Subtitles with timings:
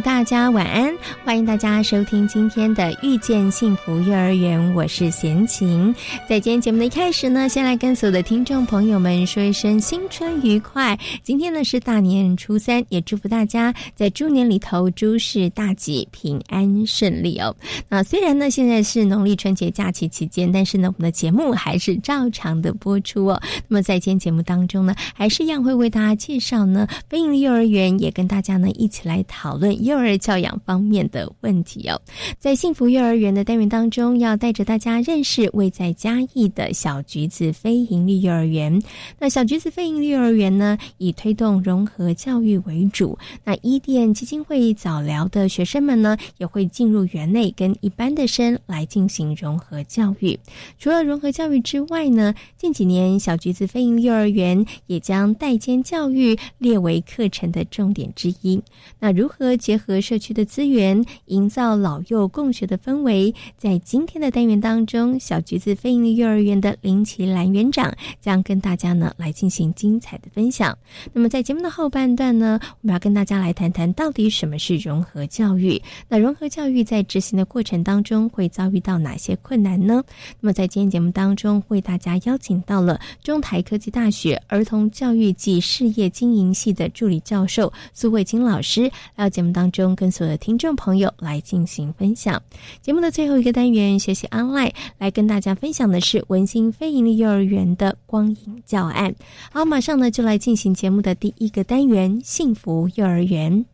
[0.00, 5.94] 大家晚安，欢迎大家收听今天的《遇见幸福幼儿园》，我是贤琴。
[6.28, 10.98] 在今天节目的一开始呢，先来跟所有的听众朋友们说一声新春愉快。
[11.22, 17.54] 今天呢是大年初三，也祝福大家在猪年里头诸事大吉、平安顺利哦。
[17.88, 23.40] 那虽然呢现在是农历春节假期期间，但是呢我们的节目还是照常的播出哦。
[23.68, 29.84] 那么在今天节目当中呢，还是一样会为大家介绍呢非营利幼儿园，也跟大家呢一起来讨论。
[29.84, 32.00] 幼儿教养方面的问题哦，
[32.40, 38.82] 在幸福幼儿园的单元当中，要带着大家认识位在嘉义的小橘子非营利幼儿园。
[39.20, 43.16] 那小橘子非营利幼儿园呢，以推动融合教育为主。
[43.44, 50.38] 那伊甸基金会早疗的学生们呢，也会进入园内跟一般的生来进行融合教育。
[50.78, 58.60] 除了融合教育之外呢，近几年小橘子非营利幼儿园也将代间教育列为课程的重点之一。
[58.98, 63.34] 那如何结合社区的资源，营造老幼共学的氛围。
[63.56, 70.76] 在今天的单元当中，小橘子非营利幼儿园的林奇兰园长将跟大家呢来进行精彩的分享。
[71.12, 75.80] 那么在节目的后半段呢，我们要跟大家来谈谈到底什么是融合教育。
[76.08, 80.02] 那融合教育在执行的过程当中会遭遇到哪些困难呢？
[80.40, 88.82] 那么在今天节目当中，为大家邀请到了中台科技大学儿童教育暨事业经营系的助理教授苏慧金老师
[89.14, 89.94] 来到节目当中。
[89.94, 92.42] 跟所有的听众朋友朋友来进行分享。
[92.82, 99.14] 节目的最后一个单元学习 online，来跟大家分享的是文心非盈利幼儿园的光影教案。
[99.50, 103.64] 好，马上呢就来进行节目的第一个单元幸福幼儿园。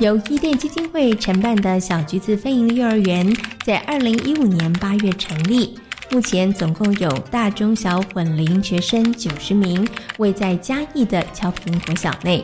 [0.00, 5.74] 由伊甸基金会承办的小橘子非营利幼儿园，在二零一五年八月成立，
[6.10, 9.86] 目前总共有大中小混龄学生九十名，
[10.16, 12.42] 位在嘉义的侨平国小内。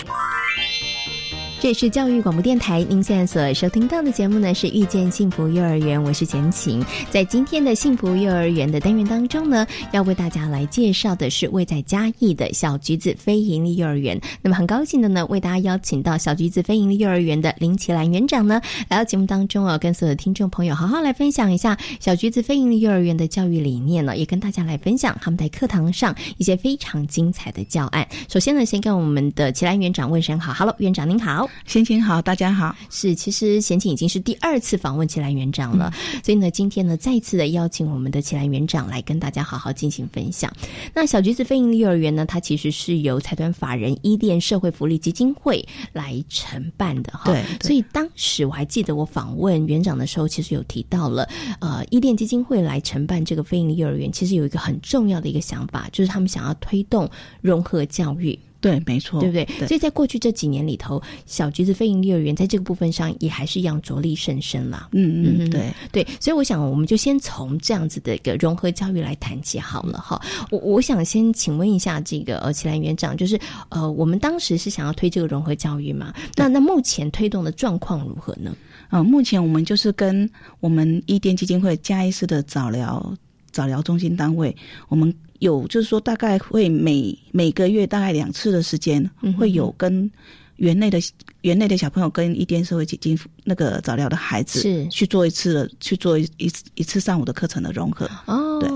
[1.65, 6.85] 这是教育广播电台，您现在所收听到的节目呢是遇见幸福幼儿园，我是简晴。
[7.11, 14.21] 在今天的幸福幼儿园的单元当中呢，要为大家来介绍的是位在嘉义的小橘子非营利幼儿园。
[14.43, 18.61] 那么很高兴的呢，为大家邀请到小橘子非营利幼儿园的林奇兰园长呢，
[18.91, 28.07] 来到节目当中哦，跟所有的听众朋友好好来分享一下小橘子非营利幼儿园的教育理念呢，也跟大家来分享他们在课堂上一些非常精彩的教案。
[28.29, 31.49] 首先呢，先跟我们的奇兰园长问声好，Hello，园长您好。
[31.67, 32.75] 贤琴好，大家好。
[32.91, 35.93] 是，其实贤琴已经是第二次访问奇兰园长了，
[36.23, 40.53] 所以呢，今天呢，再次的邀请我们的奇兰园长来跟大家好好进行分享。
[40.95, 47.25] 那小橘子非营利幼儿园呢，它其实是由财团法人伊甸社会福利基金会来承办的哈。
[47.25, 51.29] 对，所以当时我还记得我访问园长的时候，其实有提到了，
[51.61, 57.11] 呃，伊甸基金会来承办这个非营利幼儿园，其实有一个很重要的一个想法，就是他们想要推动
[57.41, 58.39] 融合教育。
[58.65, 59.67] 对，没错，对不对？
[59.67, 64.89] 所以在过去这几年里头，小橘子非营利幼儿园在这个部分上也还是一样着力甚深啦。
[64.93, 70.19] 嗯嗯，对对，所以我想，我们就先从这样子的一个融合教育来谈起好了哈。
[70.51, 73.39] 我我想先请问一下这个呃齐兰园长，就是
[73.69, 76.15] 呃我们当时是想要推这个融合教育嘛？
[76.35, 78.57] 那那目前推动的状况如何呢？
[78.89, 80.27] 啊，目前我们就是跟
[80.61, 83.15] 我们伊甸基金会嘉义市的早疗
[83.53, 84.57] 早疗中心单位，
[84.89, 85.15] 我们。
[85.45, 89.09] 有，就是说，大概会每每个月大概两次的时间，
[89.39, 90.11] 会有跟
[90.57, 90.99] 园内的
[91.43, 96.29] 园内的小朋友跟一天社会基金那个早疗的孩子是去做一次的去做一
[96.75, 98.09] 一次上午的课程的融合。
[98.27, 98.69] 哦，对，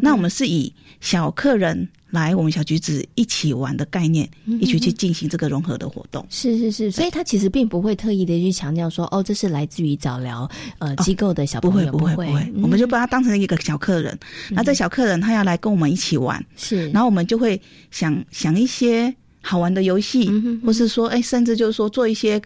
[0.00, 1.88] 那我们是以小客人。
[2.12, 4.28] 来，我们小橘子一起玩的概念，
[4.60, 6.24] 一起去进行这个融合的活动。
[6.28, 10.46] 是是是，所以他其实并不会特意的去强调说，哦，这是来自于早疗
[10.78, 12.26] 呃机构的小朋友，不会不会。
[12.26, 14.16] 不会，我们就把他当成一个小客人。
[14.50, 17.58] 那这小客人他要来跟我们一起玩，是，然后我们就会
[17.90, 20.30] 想想一些好玩的游戏，
[20.66, 22.38] 或是说，哎，甚至就是说做一些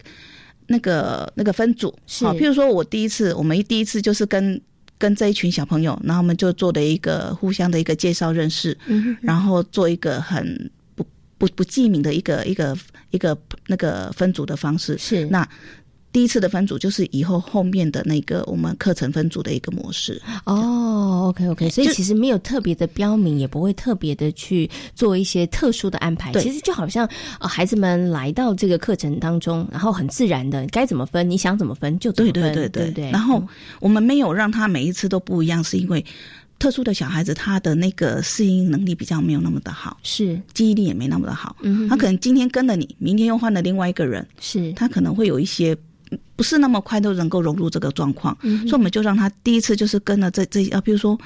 [0.67, 4.61] 那个那个分组，好，譬如说我第一次，我们第一次就是跟。
[4.97, 8.77] 跟这一群小朋友，然后我们就做了一个互相的一个介绍认识，
[9.21, 11.05] 然后做一个很不
[11.37, 12.75] 不不记名的一个一个
[13.11, 14.97] 一个那个分组的方式。
[14.97, 15.47] 是那
[16.11, 20.19] 第一次的分组就是以后后面的那个我们课程分组的一个模式。
[20.45, 26.31] 哦，OK OK，所以其实没有特别的标明，也不会特别的去做一些特殊的安排。
[26.31, 27.07] 对其实就好像
[27.39, 33.11] 呃孩子们来到这个课程当中，然后很自然的该怎么分，你想怎么分就怎么分，对对对对不对？
[33.11, 33.43] 然后
[33.79, 36.03] 我们没有让他每一次都不一样，是因为
[36.59, 41.55] 特殊的小孩子他的那个适应能力比较没有那么的好，是记忆力也没那么的好。
[41.61, 45.77] 嗯他可能今天跟了你，明天又换了另外一个人，是他可能会有一些嗯
[46.35, 51.19] 不是那么快都能够融入这个状况，嗯所以我们就让他第一次就是跟了这这啊，比如说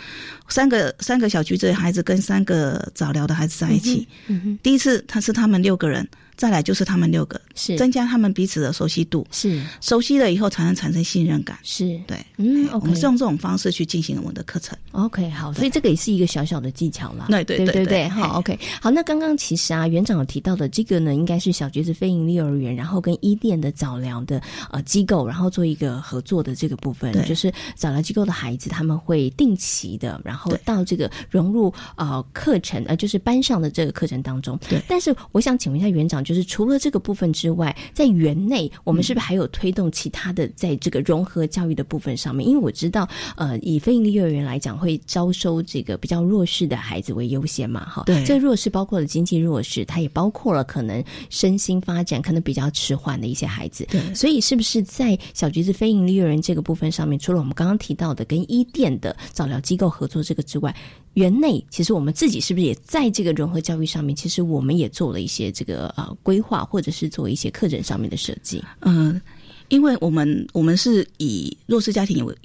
[0.47, 4.59] 三个三个小区这些孩子跟三个早疗的孩子在一起，嗯哼。
[4.63, 6.07] 第一次他是他们六个人，
[6.41, 7.77] 再来就是他们六个，是。
[7.77, 9.61] 增加他们彼此的熟悉度，是。
[9.79, 11.59] 熟悉了以后才能产生信任感。
[11.61, 14.75] 是，对，嗯我们，OK 是用这种方式去进行我们的课程。
[14.93, 17.27] OK，好，所以这个也是一个小小的技巧啦。
[17.29, 18.09] 对对对对对对。
[18.09, 18.89] 好，OK，好。
[18.89, 24.41] 那刚刚其实啊，园长有提到的这个呢，应该是小橘子非营利幼儿园，然后跟伊甸的早疗的
[24.71, 27.23] 呃机构，然后做一个合作的这个部分，对。
[27.23, 34.59] 就是早疗机构的孩子他们会定期的，然后到这个融入呃课程呃就是班上的这个课程当中。
[34.67, 34.81] 对。
[34.87, 42.47] 但是我想请问一下园长，就是除了这个部分之外，在园内我们是不是还有推动其他的在这个融合教育的部分上面？
[42.47, 48.03] 因为我知道，呃，以非营利幼儿园来讲，会招收这个比较弱势的孩子为优先嘛，哈。
[48.05, 53.85] 对这弱势包括了经济弱势，它也包括了可能身心发展可能比较迟缓的一些孩子。
[53.89, 60.75] 对所以是不是在小橘子非营利幼儿园这个部分上面，除了我们刚刚提到的跟伊甸的早疗机构合作这个之外，
[61.13, 68.63] 园内其实我们自己是不是也在这个融合教育上面，其实我们也做了一些这个呃规划，或者是做一些课程上面的设计？
[68.79, 69.21] 嗯、
[69.67, 72.35] 因为我们我们是以弱势家庭为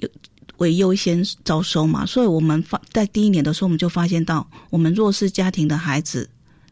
[0.57, 6.29] 为优先招收嘛，所以我们发在第一年的时候，我们就发现到我们弱势家庭的孩子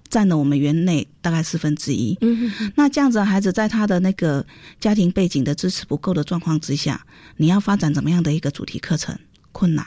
[0.10, 2.18] 占了我们园内大概四分之一。
[2.20, 4.46] 嗯那这样子的孩子，在他的那个
[4.80, 7.06] 家庭背景的支持不够的状况之下，
[7.38, 9.18] 你要发展怎么样的一个主题课程
[9.52, 9.86] 困难？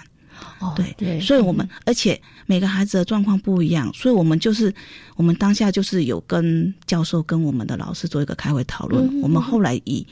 [0.61, 4.73] 哦对对，所以我们而且每个孩子的状况不一样，所以我们就是
[5.17, 9.05] 我们当下就是有跟教授跟我们的老师做一个开会讨论。
[9.07, 10.07] 嗯我们后来以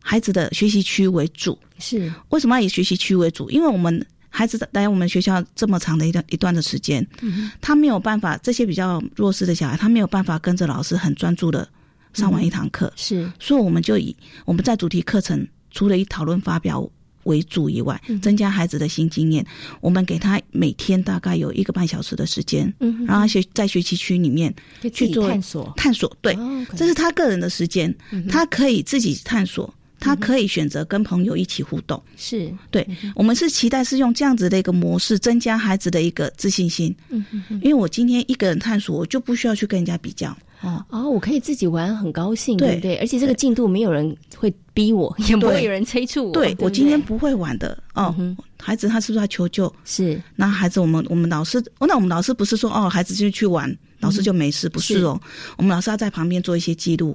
[0.00, 2.12] 孩子的学习区为主，是。
[2.28, 3.48] 为什么要以学习区为主？
[3.50, 11.66] 因为我们孩子来我们学校这么长的一段一段的时间，嗯他没有办法，这些比较弱势的小孩，他没有办法跟着老师很专注的
[12.12, 13.30] 上完一堂课，是。
[13.38, 14.14] 所以我们就以
[14.44, 16.86] 我们在主题课程除了以讨论发表
[17.24, 19.44] 为主以外，嗯增加孩子的新经验，
[19.80, 24.54] 我们给他每天大概有一个半小时的时间，嗯哼让他学在学习区里面
[24.92, 26.16] 去做探索，探索。
[26.20, 26.36] 对，
[26.76, 29.72] 这是他个人的时间，嗯他可以自己探索。
[30.00, 36.94] 他可以选择跟朋友一起互动，是对我们是期待是用这样子的一个模式，增加孩子的一个自信心。
[37.08, 37.24] 嗯
[37.62, 40.36] 因为我今天一个人探索，我就不需要去跟人家比较。
[40.60, 42.96] 哦，哦，我可以自己玩，很高兴，对对不对？
[42.96, 46.32] 而且这个进度没有人会逼我，也不会有人催促我。
[46.32, 48.14] 对不我今天不会玩的哦。
[48.18, 49.70] 嗯孩子他是不是要求救？
[49.84, 53.70] 是那孩子，我们我们老师，哦那我们老师不是说哦，孩子就去玩，
[54.00, 55.20] 老师就没事，不是哦。
[55.58, 57.14] 我们老师要在旁边做一些记录，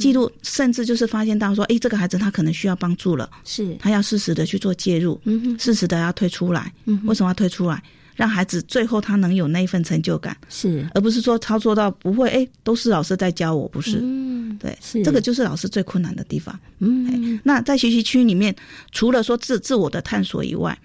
[0.00, 6.72] 记录，甚至就是发现到说，诶，这个孩子他可能需要帮助了，是，他要适时的去做介入，嗯哼，适时的要退出来。
[6.86, 7.80] 嗯为什么要退出来？
[8.18, 14.00] 让孩子最后他能有那一份成就感，是，而不是说操作到不会，哎，都是老师在教我，不是。
[14.02, 16.58] 嗯，对，是这个就是老师最困难的地方。
[16.80, 18.52] 嗯那在学习区里面，
[18.90, 20.76] 除了说自自我的探索以外，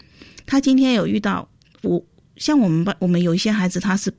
[0.45, 1.49] 他今天有遇到
[1.81, 1.99] 我，
[2.37, 4.13] 像我们班，我们有一些孩子，他是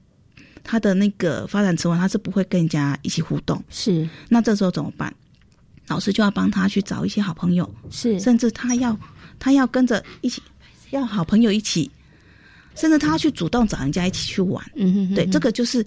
[0.65, 3.63] 他的那个发展迟缓，他是不会跟人家一起互动。
[3.71, 5.15] 是那这时候怎么办？
[5.87, 8.99] 老师就要帮他去找一些好朋友，是甚至他要
[9.39, 10.43] 他要跟着一起，
[10.91, 11.89] 要好朋友一起，
[12.75, 14.65] 甚至他要去主动找人家一起去玩。
[14.75, 15.85] 嗯哼哼对，这个就是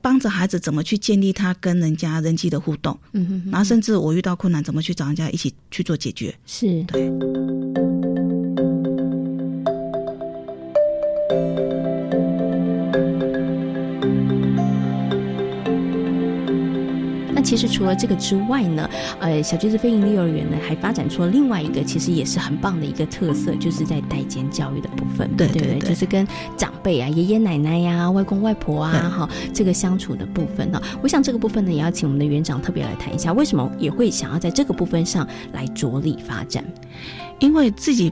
[0.00, 6.34] 帮着孩子怎么去建立他跟人家人际的互动，嗯哼哼然后甚至我遇到困难怎么去找人家一起去做解决。
[6.46, 7.81] 是对。
[17.42, 25.62] 那其实除了这个之外呢，呃，小橘子非营利幼儿园呢还发展出了另外一个其实也是很棒的一个特色，就是在代间教育的部分，对不对？
[25.62, 25.88] 对对。
[25.88, 26.24] 就是跟
[26.56, 29.00] 长辈啊、爷爷奶奶呀、外公外婆啊，对。
[29.10, 36.64] 哈，这个相处的部分呢，我想这个部分呢也要请我们的园长特别来谈一下，为什么也会想要在这个部分上来着力发展？
[37.40, 38.08] 因为自己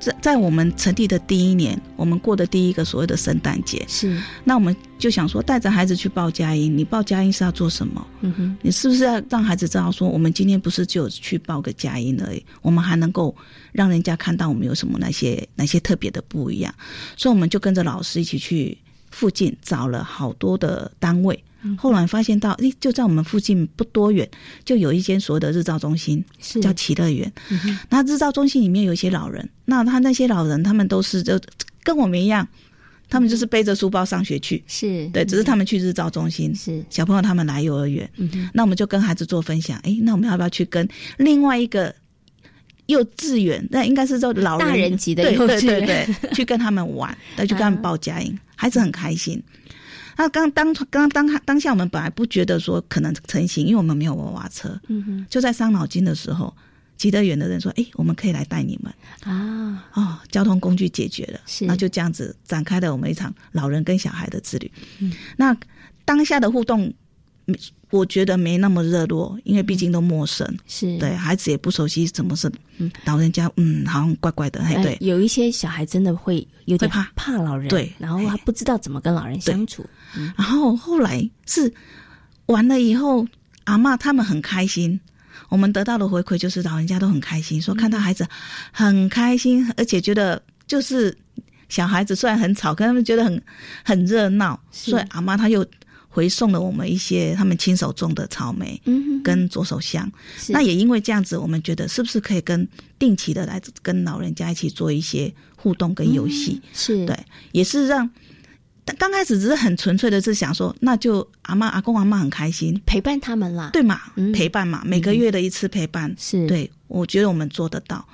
[0.00, 8.06] 在在我们成立的第一年，我们过的第一个所谓的圣诞节，是，那我们就想说，带着孩子去报佳音，你报佳音是要做什么？
[8.20, 13.34] 嗯哼，你是不是要让孩子知道说，我们今天不是就去报个佳音而已，我们还能够
[13.72, 16.72] 让人家看到我们有什么那些那些特别的不一样？
[17.16, 18.76] 所以我们就跟着老师一起去
[19.10, 21.42] 附近找了好多的单位。
[21.76, 24.28] 后来发现到，诶，就在我们附近不多远，
[24.64, 27.30] 就有一间所谓的日照中心，是叫奇乐园。
[27.50, 31.38] 嗯那日照中心里面有一些老人，那他那些老人，他们都是就
[31.82, 32.46] 跟我们一样，
[33.10, 34.62] 他们就是背着书包上学去。
[34.66, 38.08] 是，对，只是他们去日照中心，是，小朋友他们来幼儿园。
[38.52, 41.94] 那我们就跟孩子做分享，诶，那我们要不要去跟另外一个
[42.86, 43.66] 幼稚园？
[43.70, 49.42] 那应该是叫老人大人级的对幼稚园对对对，去跟他们玩，再去跟他们报佳音， 孩子很开心。
[50.18, 54.78] 那刚当刚当当下，我们本来不觉得说可能成型，因为我们没有娃娃车。
[54.88, 56.52] 嗯哼，就在伤脑筋的时候，
[56.96, 64.70] 骑得远的人说：“诶，我们可以来带你们啊，哦，交通工具解决了。”是那就这样子展开了我们一场老人跟小孩的之旅。
[64.98, 65.56] 嗯那
[66.04, 66.94] 当下的互动，没
[67.90, 72.90] 我觉得没那么热络，因为毕竟都陌生，是，对孩子也不熟悉怎么是嗯。
[73.06, 74.96] 老人家，嗯，好像怪怪的，对。
[75.00, 77.10] 有一些小孩真的会有点怕。
[77.16, 77.90] 怕老人，对。
[77.98, 79.86] 然后他不知道怎么跟老人相处，
[80.36, 81.72] 然后后来是
[82.46, 83.26] 完了以后，
[83.64, 85.00] 阿妈他们很开心。
[85.48, 88.26] 我们得到的回馈就是老人家都很开心，说看到孩子
[88.70, 91.16] 很开心，而且觉得就是
[91.70, 93.42] 小孩子虽然很吵，可他们觉得很
[93.82, 95.64] 很热闹，所以阿妈她又
[96.18, 100.10] 回送了我们一些他们亲手种的草莓嗯哼，跟左手香。
[100.48, 102.66] 那也因为这样子，我们觉得是不是可以跟
[102.98, 106.60] 定期的来跟老人家一起做一些互动跟游戏？
[106.72, 107.16] 是，对，
[107.52, 108.10] 也是让
[108.84, 114.00] 但刚开始只是很纯粹的是想说，那就阿妈、阿公、阿妈很开心，陪伴他们啦，对嘛？
[114.16, 118.04] 嗯陪伴嘛，每个月的一次陪伴，是，，对我觉得我们做得到。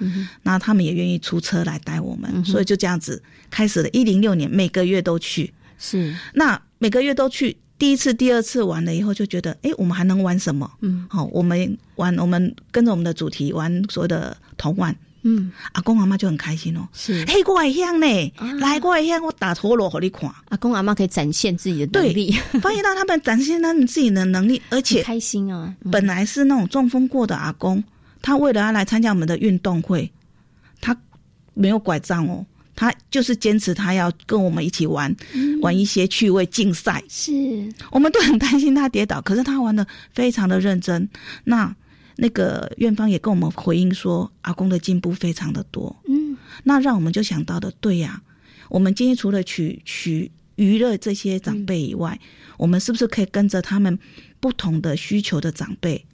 [0.42, 3.88] 那他们也愿意出车来带我们，嗯所以就这样子开始了。
[3.94, 7.56] 一零六年每个月都去，是，那每个月都去。
[7.78, 10.70] 第一次、第二次玩了以后，就觉得，哎，我们还能玩什么？
[10.80, 11.06] 嗯。
[11.10, 16.86] 好、我们玩，我们跟着我们的主题玩所谓的童玩，嗯，阿公阿妈就很开心哦。
[16.92, 18.52] 是，嘿，过来乡呢，啊。
[18.54, 20.30] 来，过来乡，我打陀螺给你看。
[20.50, 22.30] 阿公阿妈可以展现自己的能力，
[22.62, 25.90] 发现到他们展现他们自己的能力，而且开心啊，嗯。
[25.90, 27.82] 本来是那种中风过的阿公，
[28.22, 30.10] 他为了要来参加我们的运动会，
[30.80, 30.96] 他
[31.54, 37.02] 没有拐杖哦，他就是坚持他要跟我们一起玩，嗯玩一些趣味竞赛。
[37.08, 37.32] 是，
[37.90, 41.08] 我们都很担心他跌倒，可是他玩的非常的认真。
[41.44, 41.74] 那
[42.16, 45.94] 那个院方也跟我们回应说，阿公的进步非常的多。
[46.08, 48.22] 嗯，那让我们就想到的，对呀、
[48.68, 52.18] 我们今天除了取取娱乐这些长辈以外，
[52.56, 53.98] 我们是不是可以跟着他们
[54.38, 56.04] 不同的需求的长辈，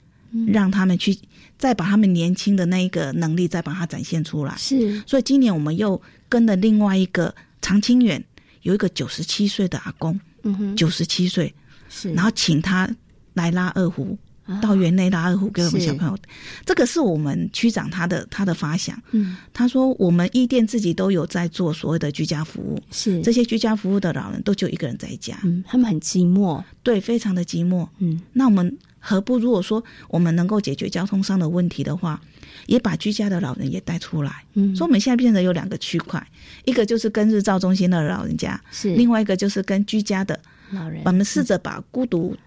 [0.47, 1.15] 让他们去
[1.61, 4.55] 再把他们年轻的那一个能力再把它展现出来？
[4.57, 8.21] 是，所以今年我们又跟了另外一个长清远，
[8.63, 11.53] 有一个九十七岁的阿公，嗯哼，九十七岁，
[11.87, 12.89] 是，然后请他
[13.35, 14.17] 来拉二胡。
[14.43, 14.59] 啊。
[14.59, 16.17] 到园内拉二胡给我们小朋友，
[16.65, 18.99] 这个是我们区长他的他的发想。
[19.11, 27.87] 嗯，他说我们一店自己都有在做所谓的居家服务，是，这些居家服务的老人都就一个人在家，嗯，他们很寂寞，对，非常的寂寞。
[27.99, 32.21] 嗯，那我们何不如果说我们能够解决交通上的问题的话，
[32.67, 34.45] 也把居家的老人也带出来。
[34.53, 36.25] 嗯，所以我们现在变成有两个区块，
[36.63, 40.39] 一个就是跟日照中心的老人家，是另外一个就是跟居家的。
[40.71, 42.37] 老人，我们试着把孤独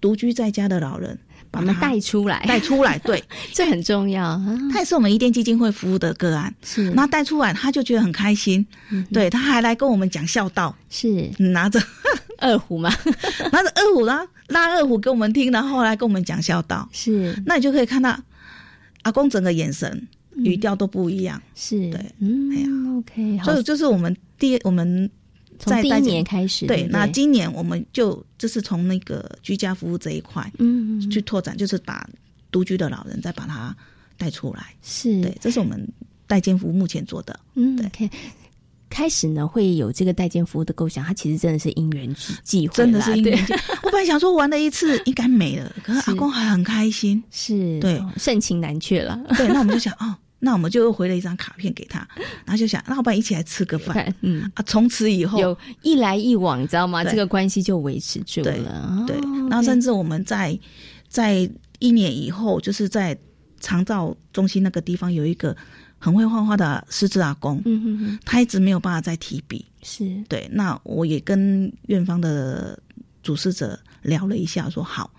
[0.00, 1.18] 独居在家的老人
[1.50, 4.24] 把他们带出来，带出来， 对，这很重要。
[4.24, 6.54] 啊，他也是我们伊甸基金会服务的个案。
[6.62, 11.30] 是，那带出来，他就觉得很开心，嗯对，他还来跟我们讲孝道，是。
[11.38, 11.80] 拿着
[12.38, 12.90] 二胡嘛，
[13.52, 16.88] 拿着二胡啦，拉二胡给我们听，然后来跟我们讲孝道。
[16.92, 17.34] 是。
[17.46, 18.18] 那你就可以看到
[19.02, 21.40] 阿公整个眼神、语调都不一样。
[21.54, 22.68] 是，对嗯，哎呀。
[22.98, 25.08] OK，所以就是我们第我们
[25.58, 32.08] 从第一年开始，对，不那今年我们就就是从那个居家服务这一块嗯去拓展，就是把
[32.50, 33.76] 独居的老人再把他
[34.16, 34.74] 带出来。
[34.82, 35.86] 是对，这是我们
[36.26, 37.38] 代建服务目前做的。
[37.54, 38.10] 嗯对，OK。
[38.90, 43.52] 开始呢，会有这个代建服务的构想，它其实真的是因缘际际会，真的是因对缘际。
[43.84, 47.22] 我本来想说玩了一次应该没了，可是是阿公还很开心。
[47.30, 49.20] 是，对哦盛情难却了。
[49.36, 52.06] 对，那我们就想哦，那我们就又回了一张卡片给他，
[52.46, 54.62] 然后就想，那要不然一起来吃个饭看，嗯，啊？
[54.66, 57.02] 从此以后，有一来一往，你知道吗？
[57.02, 59.04] 对这个关系就维持住了。
[59.06, 60.58] 对哦，然后甚至我们在
[61.08, 63.18] 在一年以后，就是在
[63.60, 65.56] 长照中心那个地方有一个
[65.98, 69.64] 很会画画的狮子阿公，嗯哼哼，他一直没有办法再提笔。
[69.82, 72.78] 是对，那我也跟院方的
[73.22, 75.10] 主事者聊了一下，说好，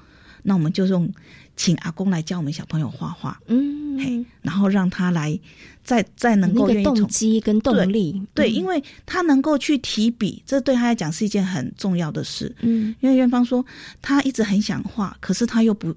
[0.44, 1.12] 那我们就用
[1.60, 3.38] 请阿公来教我们小朋友画画。
[3.48, 5.38] 嗯嘿，然后让他来
[5.84, 12.56] 再再能够愿意动机跟动力，对，因为他能够去提笔，这对他来讲是一件很重要的事。
[12.62, 13.66] 嗯，因为院方说
[14.02, 15.94] 他一直很想画，可是他又不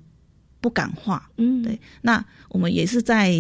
[0.60, 1.30] 不敢画。
[1.36, 3.32] 嗯，对，那我们也是在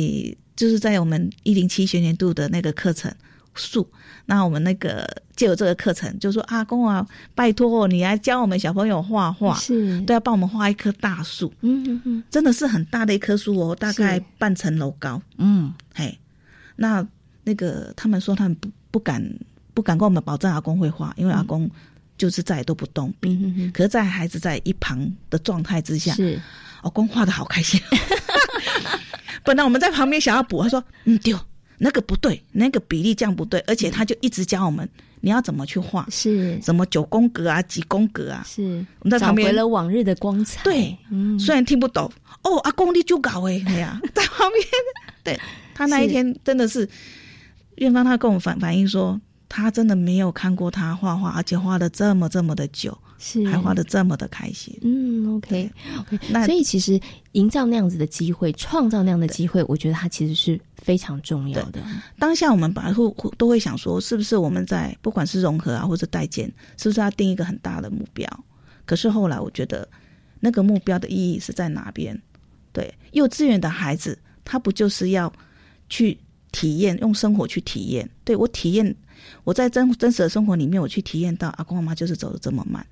[0.54, 3.12] 就是在我们一零七学年度的那个课程。
[3.54, 3.86] 树，
[4.26, 5.06] 那我们那个
[5.36, 10.00] 借由这个课程，就说阿公啊，拜托你来教我们小朋友画画，是。
[10.02, 16.18] 都要帮我们画一棵大树，嗯嗯嗯，真的是很大的一棵树哦，大概半层楼高，嗯，嘿，
[16.76, 17.06] 那
[17.44, 19.22] 那个他们说他们不不敢
[19.74, 21.70] 不敢跟我们保证阿公会画，因为阿公
[22.16, 26.40] 就是再也都不动笔，嗯嗯可是，在孩子在一旁的状态之下，是
[26.82, 27.80] 阿公画的好开心，
[29.44, 31.38] 本来我们在旁边想要补，他说嗯丢。
[31.84, 34.88] 那个不对，那个比例这样不对，而且他就一直教我们
[35.20, 36.56] 你要怎么去画，是。
[36.62, 38.86] 什么九宫格啊、几宫格啊，是。
[39.00, 40.62] 我们在旁边回了往日的光彩。
[40.62, 42.08] 对，嗯，虽然听不懂
[42.44, 44.64] 哦，阿公你就搞哎， 对呀，在旁边，
[45.24, 45.40] 对
[45.74, 46.88] 他那一天真的是
[47.78, 52.96] 院方，他跟我们反反映说，他真的没有看过他画画，而且画的这么这么的久。
[53.24, 56.98] 是还画的这么的开心，嗯，OK OK，那所以其实
[57.32, 61.80] 营造那样子的机会，创造那样的机会，我觉得它其实是非常重要的。
[62.18, 68.28] 当下我们本来会都会想说，是不是我们在不管是融合啊或者代建，是不是要定一个很大的目标？
[68.84, 69.88] 可是后来我觉得，
[70.40, 72.20] 那个目标的意义是在哪边？
[72.72, 75.32] 对，幼稚园的孩子，他不就是要
[75.88, 76.18] 去
[76.50, 78.10] 体验，用生活去体验？
[78.24, 78.96] 对我体验。
[79.44, 82.86] 我在真真实的生活里面，我去体验到阿公阿妈就是走的这么慢，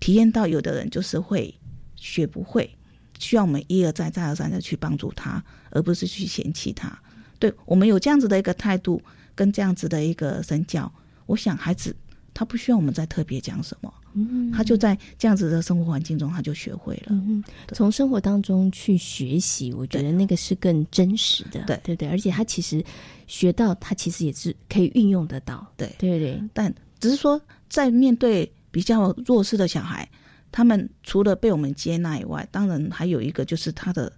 [0.00, 1.54] 体验到有的人就是会
[1.96, 2.76] 学不会，
[3.18, 6.96] 需要我们一而再再而三的去帮助他，而不是去嫌弃他。
[7.38, 9.02] 对我们有这样子的一个态度
[9.34, 10.92] 跟这样子的一个身教，
[11.26, 11.94] 我想孩子
[12.34, 13.92] 他不需要我们再特别讲什么。
[14.14, 17.06] 嗯，他就在这样子的生活环境中，他就学会了。
[17.08, 21.64] 嗯，从生活当中去学习，我觉得那个是更真实的。
[21.64, 22.84] 对对对，而且他其实
[23.26, 25.66] 学到，他其实也是可以运用得到。
[25.78, 30.06] 对对对，但只是说，在面对比较弱势的小孩，
[30.50, 34.12] 他们除了被我们接纳以外，当然还有一个就是他的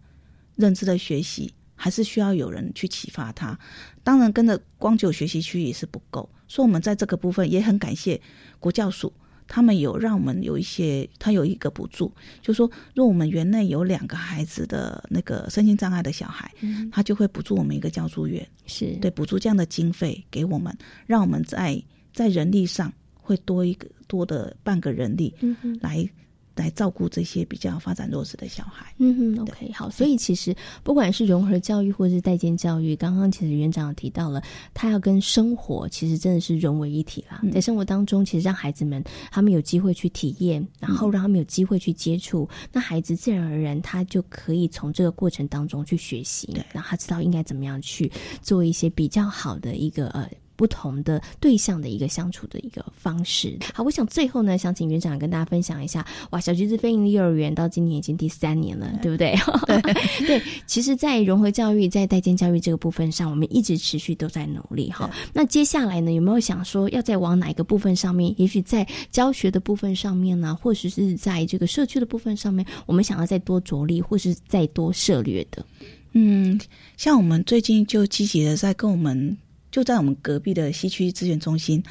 [0.56, 3.56] 认知的学习，还是需要有人去启发他。
[4.02, 8.20] 当然，跟着光就学习区也是不够，所以我们在这个部分也很感谢
[8.60, 9.12] 国教署。
[9.48, 16.48] 他们有让我们有一些，他有一个补助，就说，若我们园内有两个孩子的那个身心障碍的小孩，
[16.92, 20.74] 他就会补助我们一个教助员，是对补助这样的经费给我们，
[21.06, 25.34] 让我们在在人力上会多一个多的半个人力
[25.80, 26.08] 来。
[26.54, 28.92] 来照顾这些比较发展弱势的小孩。
[28.98, 29.90] 嗯哼，OK，好。
[29.90, 37.42] 所以其实不管是融合教育或是代建教育，刚刚其实园长提到了，他要跟生活其实真的是融为一体啦。
[37.52, 48.10] 在生活当中，其实让孩子们他们有机会去体验，然后让他们有机会去接触，那孩子自然而然他就可以从这个过程当中去学习，然后他知道应该怎么样去
[48.42, 50.28] 做一些比较好的一个呃。
[50.56, 53.58] 不同的对象的一个相处的一个方式。
[53.72, 56.04] 好，我想最后呢，想请园长跟大家分享一下。
[56.30, 59.34] 哇，小橘子飞行幼儿园到今年已经第三年了，对不对？
[60.26, 64.90] 对，其实，在融合教育、在代间教育这个部分上，我们一直持续都在努力。
[64.90, 68.34] 哈，那接下来呢，有没有想说要再往哪一个部分上面？
[68.38, 75.64] 也许在教学的部分上面呢，或者是在这个社区的部分上面，我们想要再多着力，或是再多涉略的？
[76.12, 76.60] 嗯，
[76.96, 79.36] 像我们最近就积极的在跟我们。
[79.74, 81.82] 就在我们隔壁的西区资源中心，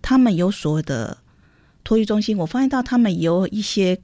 [0.00, 1.18] 他们有所谓的
[1.82, 2.38] 托育中心。
[2.38, 3.98] 我发现到他们有一些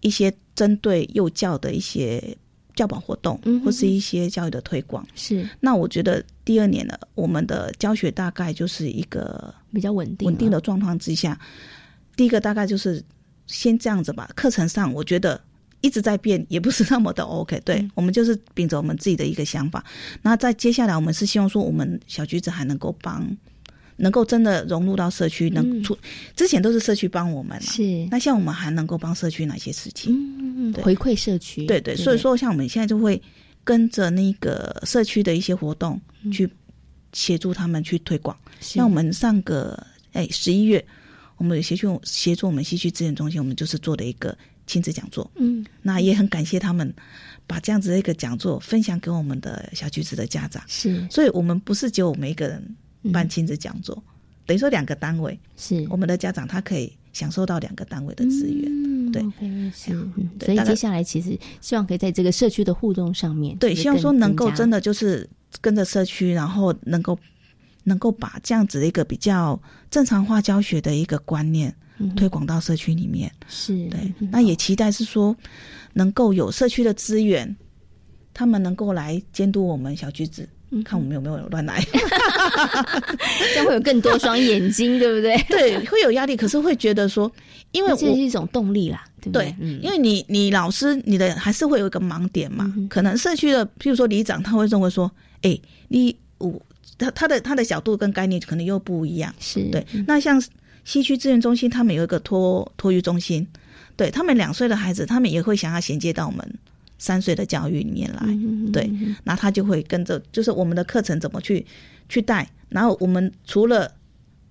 [0.00, 2.36] 一些针对幼教的一些
[2.74, 5.06] 教保活动，或是一些教育的推广。
[5.14, 5.48] 是。
[5.60, 11.38] 那我觉得第二年呢，我们的教学大概就是一个比较稳定稳定的状况之下。
[12.16, 13.00] 第一个大概就是
[13.46, 14.28] 先这样子吧。
[14.34, 15.40] 课程上，我觉得。
[15.82, 17.60] 一直在变，也不是那么的 OK。
[17.64, 19.84] 对我们就是秉着我们自己的一个想法。
[20.22, 23.28] 那在接下来，我们是希望说，我们小橘子还能够帮，
[23.96, 25.98] 能够真的融入到社区，能出
[26.34, 28.06] 之前都是社区帮我们，是。
[28.10, 30.14] 那像我们还能够帮社区哪些事情？
[30.14, 31.66] 嗯嗯回馈社区。
[31.66, 33.20] 对对，所以说像我们现在就会
[33.64, 36.00] 跟着那个社区的一些活动
[36.32, 36.48] 去
[37.12, 38.36] 协助他们去推广。
[38.60, 39.76] 像我们上个
[40.12, 40.84] 哎十一月，
[41.38, 44.36] 我们有协助协助我们西区资源中心，我们就是做的一个。
[44.66, 46.94] 亲子讲座，嗯，那也很感谢他们
[47.46, 52.76] 把这样子的一个讲座分享给我们的小橘子的家长，是，所以我们不是只有我们一个人
[53.12, 54.02] 办亲子讲座，
[54.46, 55.38] 等于说两个单位。
[55.56, 55.86] 是。
[55.90, 59.22] 我们的家长，他可以享受到两个单位的资源，嗯对，
[59.74, 59.90] 是，
[60.40, 65.28] 所以接下来其实希望可以在这个社区的互动上面，对，希望说能够真的就是
[65.60, 67.18] 跟着社区，然后能够
[67.84, 71.74] 能够把这样子的一个比较正常化教学的一个观念。
[72.16, 73.30] 推广到社区里面。
[73.48, 73.74] 是。
[73.88, 75.36] 对，那也期待是说
[75.92, 77.56] 能够有社区的资源，
[78.34, 80.48] 他们能够来监督我们小橘子，
[80.84, 81.84] 看我们有没有乱来，
[83.52, 85.36] 这样会有更多双眼睛，对不对？
[85.48, 87.30] 对，会有压力，可是会觉得说，
[87.72, 89.54] 因为这是一种动力啦，对不对？
[89.82, 95.10] 因为你你老师你的还是会有一个盲点嘛，可能社区的，譬如说里长，他会认为说，
[95.42, 96.60] 哎，你我
[96.96, 99.84] 他他的他的角度跟概念可能又不一样，是对。
[100.06, 100.42] 那像
[100.84, 103.46] 西区资源中心，他们有一个托托育中心，
[103.96, 106.58] 对他们两岁的孩子，他们也会想要衔接到我们。
[106.98, 108.20] 三岁的教育里面来，
[108.72, 108.88] 对，
[109.24, 111.66] 那他就会跟着，就是我们的课程怎么去
[112.08, 113.90] 去带，然后我们除了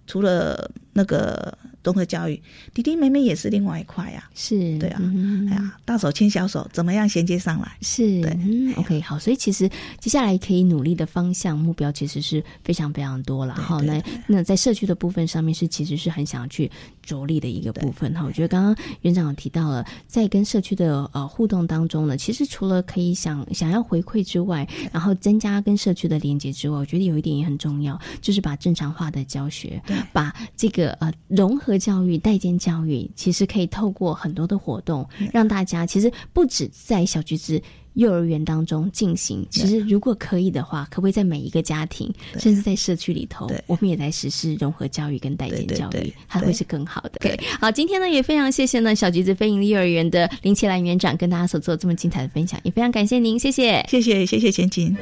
[0.06, 1.58] 除了那个。
[1.84, 2.40] 综合教育，
[2.76, 5.02] 弟弟妹妹也是另外一块呀，是对啊，
[5.50, 7.72] 哎呀，大手牵小手，怎么样衔接上来？
[7.82, 8.38] 是对
[8.76, 9.68] ，OK，好，所以其实
[10.00, 13.56] 接下来可以努力的方向目标其实是非常非常多了。
[13.56, 16.70] 好，那那在社区的部分上面是其实是很想要去
[17.02, 18.24] 着力的一个部分哈。
[18.24, 29.82] 我觉得刚刚园长有提到了，在跟社区的呃互动当中呢，其实除了可以想想要回馈之外，然后增加跟社区的连接之外，我觉得有一点也很重要，就是把正常化的教学，
[30.14, 31.78] 把这个呃融合。
[31.82, 37.60] 教育代间教育其实可以透过很多的活动，让大家其实不止在小橘子
[37.94, 39.44] 幼儿园当中进行。
[39.50, 47.14] 其实如果可以的话，可不可以在每一个家庭，甚至在社区里头，我们也来实施融合教育跟代间教育，它会是更好的。
[47.20, 54.96] 对，好，今天呢也非常谢谢呢小橘子飞营幼儿园的林奇兰园长跟大家所做这么精彩的分享，也非常感谢您，谢谢，谢谢，谢谢千金。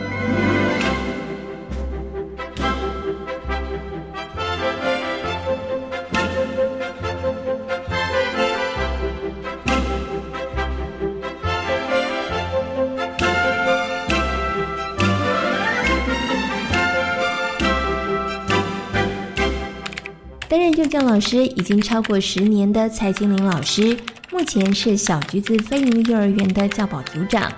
[20.50, 23.96] 担任幼教老师已经超过十年的蔡金玲老师，
[24.32, 27.54] 目前是小橘子飞鹰幼儿园的教保组长。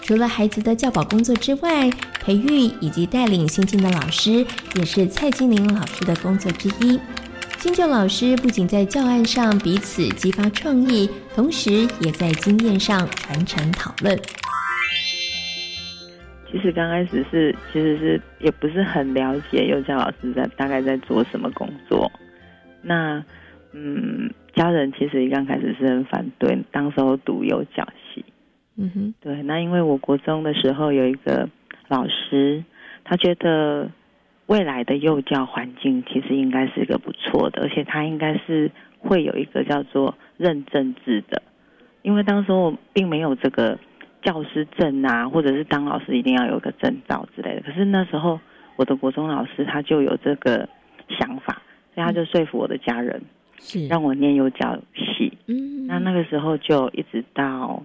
[0.00, 1.90] 除了孩子的教保工作之外，
[2.22, 6.98] 培育以及带领新进的老师，也是蔡金玲老师的工作之一。
[7.58, 14.18] 新旧老师不仅在教案上彼此激发创意，同时也在经验上传承讨论。
[16.50, 22.10] 其实刚开始是，其实是也不是很了解幼教老师在大概在做什么工作。
[22.82, 23.24] 那，
[23.72, 28.24] 嗯，家人其实一刚开始是很反对，当时候读幼教系，
[28.76, 29.42] 嗯哼，对。
[29.44, 31.48] 那因为我国中的时候有一个
[31.88, 32.62] 老师，
[33.04, 33.90] 他觉得
[34.46, 41.40] 未来的幼教环境其实应该是一个不错的，而且他应该是会有一个叫做认证制的，
[42.02, 43.78] 因为当时我并没有这个
[44.22, 47.62] 教师证啊，或者是当老师一定要有个证照之类的。
[47.62, 48.40] 可是那时候
[48.76, 50.68] 我的国中老师他就有这个
[51.08, 51.61] 想法。
[51.94, 53.22] 所以他就说服我的家人，
[53.60, 53.86] 是。
[53.86, 55.36] 让我念幼教系。
[55.46, 57.82] 嗯，那那个时候就一直到，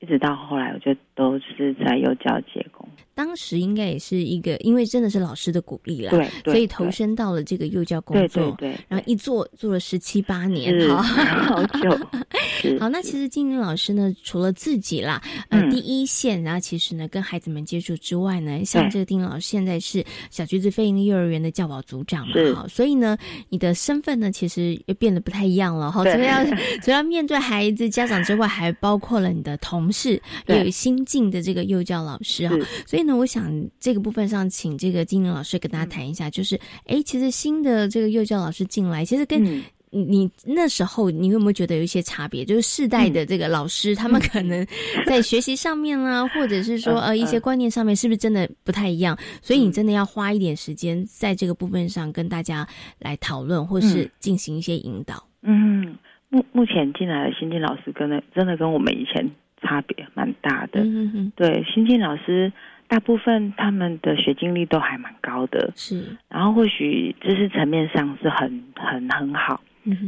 [0.00, 2.88] 一直到后来，我就都是在幼教结工。
[3.12, 11.90] 当时应该也是一个，因为真的是老师的鼓励啦，对，所以投身到了这个幼教工作，对，然后一做做了十七八年，好，好久。
[12.78, 23.16] 好，那其实金玲老师呢，除了自己啦，呃，第一线，然后其实呢，跟孩子们接触之外呢，像这个丁老师现在是小橘子飞鹰幼儿园的教保组长嘛，好，所以呢，
[23.48, 26.44] 你的身份呢，其实又变得不太一样了，哈， 除了要
[26.82, 32.54] 除了面对孩子、家长之外，还包括了你的同事，也有新进的这个幼教老师哈，
[32.86, 39.64] 所以呢，我想这个部分上，请这个金玲老师跟大家谈一下，就是，哎，其实新的这个幼教老师进来，其实跟。
[39.90, 42.44] 你那时候你有没有觉得有一些差别？
[42.44, 44.62] 就是世代的这个老师，他们可能
[45.08, 49.16] 在学习上面啊，或者是说呃一些观念上面，是不是真的不太一样？
[49.40, 52.68] 所以你真的要花一点时间在这个部分上跟大家
[52.98, 55.26] 来讨论，或是进行一些引导。
[55.40, 55.96] 嗯，
[56.28, 59.26] 目目前进来的新进老师，跟的真的跟我们以前
[59.62, 60.82] 差别蛮大的。
[60.82, 62.52] 嗯嗯对，新进老师
[62.86, 69.60] 大部分他们的学经历都还蛮高的，是，然后或许知识层面上是很很很好。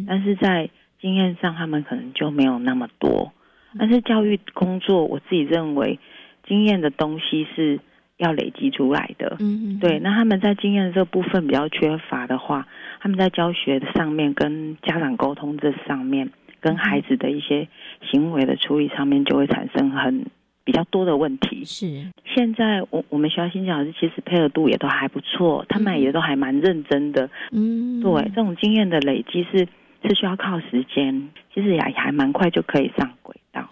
[0.07, 0.69] 但是在
[1.01, 3.33] 经验上，他们可能就没有那么多。
[3.79, 5.99] 但是教育工作，我自己认为，
[6.47, 7.81] 经验的东西是
[8.19, 9.37] 要累积出来的。
[9.41, 9.99] 嗯嗯，对。
[10.01, 12.67] 那他们在经验这部分比较缺乏的话，
[13.01, 17.69] 他们在教学的上面、跟家长沟通这上面、跟孩子的一些
[18.03, 20.27] 行为的处理上面，就会产生很
[20.65, 21.65] 比较多的问题。
[21.65, 22.07] 是。
[22.25, 27.29] 现在我我们学校新教老师其实配合度也都还不错，他们也都还蛮认真的。
[27.51, 29.67] 嗯，对，这种经验的累积是
[30.03, 33.11] 是需要靠时间，其实也还蛮快就可以上。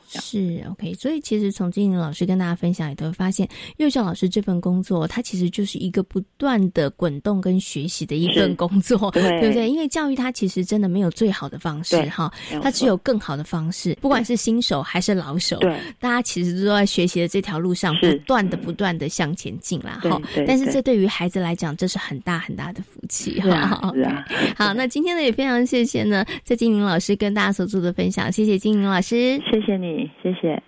[0.08, 9.68] 是 OK，所以其实从金玲老师跟大家分享，也都会发现幼教老师这份工作，它其实就是一个不断的滚动跟学习的一份工作， 对不对？
[9.68, 20.20] 因为教育它其实真的没有最好的方式哈，它只有更好的方式，不管是新手还是老手，对，大家其实都在学习的这条路上不断的不断的向前进啦哈。
[20.46, 23.92] 但是这对于孩子来讲，这是很大很大的福气哈。
[24.56, 29.97] 好，那今天呢也非常谢谢呢，在金玲老师跟大家所做的分享，谢谢金玲老师，谢谢你。
[30.22, 30.62] 谢谢。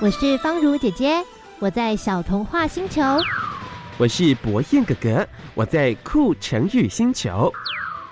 [0.00, 1.22] 我是方如姐姐，
[1.60, 3.00] 我在小童话星球。
[3.98, 7.52] 我是博彦哥哥，我在酷成语星球。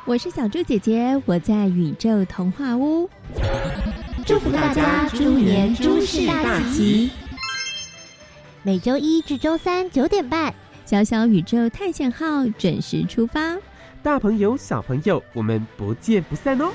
[0.04, 3.10] 我是小猪姐姐，我在宇宙童话屋。
[4.24, 7.10] 祝福大家猪年诸事大吉。
[8.62, 10.52] 每周一至周三九点半，
[10.84, 13.56] 小小宇宙探险号准时出发。
[14.02, 16.70] 大朋友、小朋友，我们不见不散哦！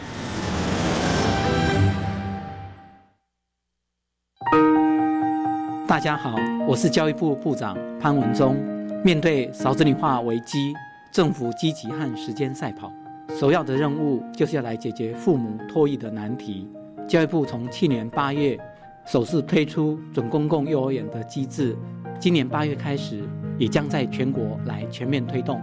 [5.88, 6.36] 大家好，
[6.68, 8.56] 我是教育部部长潘文忠。
[9.04, 10.74] 面对少子女化危机，
[11.12, 12.92] 政府积极和时间赛跑，
[13.30, 16.68] 首要的任务就是要来解决父母托育的难题。
[17.08, 18.60] 教育部从去年八月。
[19.06, 21.78] 首次推出准公共幼儿园的机制，
[22.20, 23.24] 今年八月开始，
[23.56, 25.62] 也将在全国来全面推动。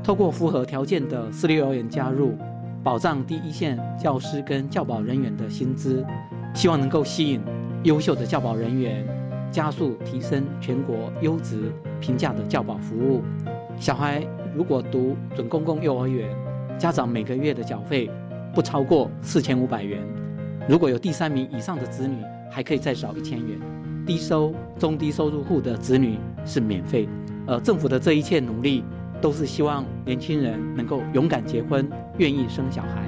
[0.00, 2.38] 透过符合条件的私立幼儿园加入，
[2.84, 6.06] 保障第一线教师跟教保人员的薪资，
[6.54, 7.40] 希望能够吸引
[7.82, 9.04] 优秀的教保人员，
[9.50, 13.24] 加速提升全国优质平价的教保服务。
[13.76, 16.28] 小孩如果读准公共幼儿园，
[16.78, 18.08] 家长每个月的缴费
[18.54, 20.00] 不超过四千五百元。
[20.68, 22.22] 如果有第三名以上的子女，
[22.54, 23.58] 还可以再少一千元，
[24.06, 27.08] 低收、中低收入户的子女是免费。
[27.48, 28.84] 而政府的这一切努力，
[29.20, 33.02] 都是希望年轻人能够勇敢结婚，愿意生小孩。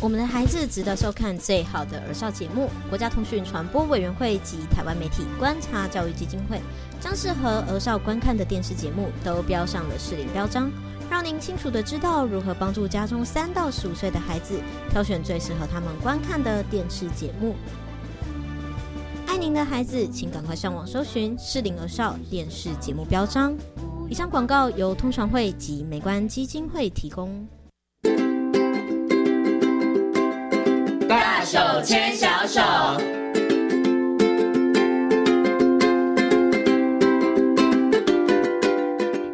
[0.00, 2.70] 我们的孩子值得收看最好的儿少节目。
[2.88, 6.60] 国家通讯传播委员会及台湾媒体观察教育基金会，
[7.00, 10.70] 将适合儿少观看的电视节目都标上了适龄标章。
[11.10, 17.56] 让您清楚的知道如何帮助家中三到十五岁的孩子挑选最适合他们观看的电视节目。
[19.26, 23.56] 爱您的孩子，请赶快上网搜寻适龄儿少电视节目标章。
[24.08, 27.46] 以上广告由通常会及美观基金会提供。
[31.08, 32.60] 大手牵小手。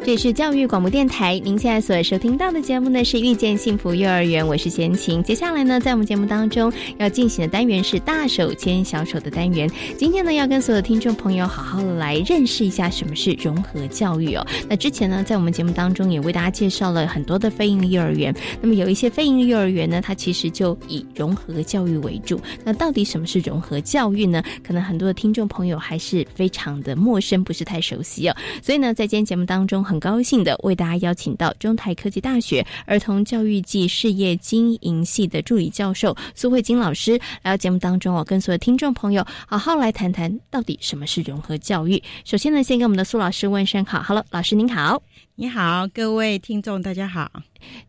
[0.07, 5.21] 这是教育广播电台，您现在所收听到的节目呢是遇见幸福幼儿园，我是贤琴。
[5.21, 9.69] 接下来呢，在我们节目当中要进行的单元是大手牵小手的单元。
[9.97, 14.47] 今天呢，要跟所有听众朋友好好来认识一下什么是融合教育哦。
[14.69, 18.33] 那之前呢，在我们节目当中也为大家介绍了很多的非营利幼儿园。
[18.61, 22.39] 那么有一些非营利幼儿园呢，它其实就以融合教育为主。
[22.63, 24.41] 那到底什么是融合教育呢？
[24.65, 28.35] 可能很多的听众朋友还是非常的陌生，不是太熟悉哦。
[28.63, 29.96] 所以呢，在今天节目当中很。
[29.97, 41.99] 很高兴的为大家邀请到中台科技大学儿童教育暨事业经营系的助理教授苏慧金老师来到节目当中哦，跟所有听众朋友好好来谈谈到底什么是融合教育。
[42.25, 45.01] 首先呢，先跟我们的苏老师问声好，Hello，老师您好，
[45.33, 47.31] 你好，各位听众大家好，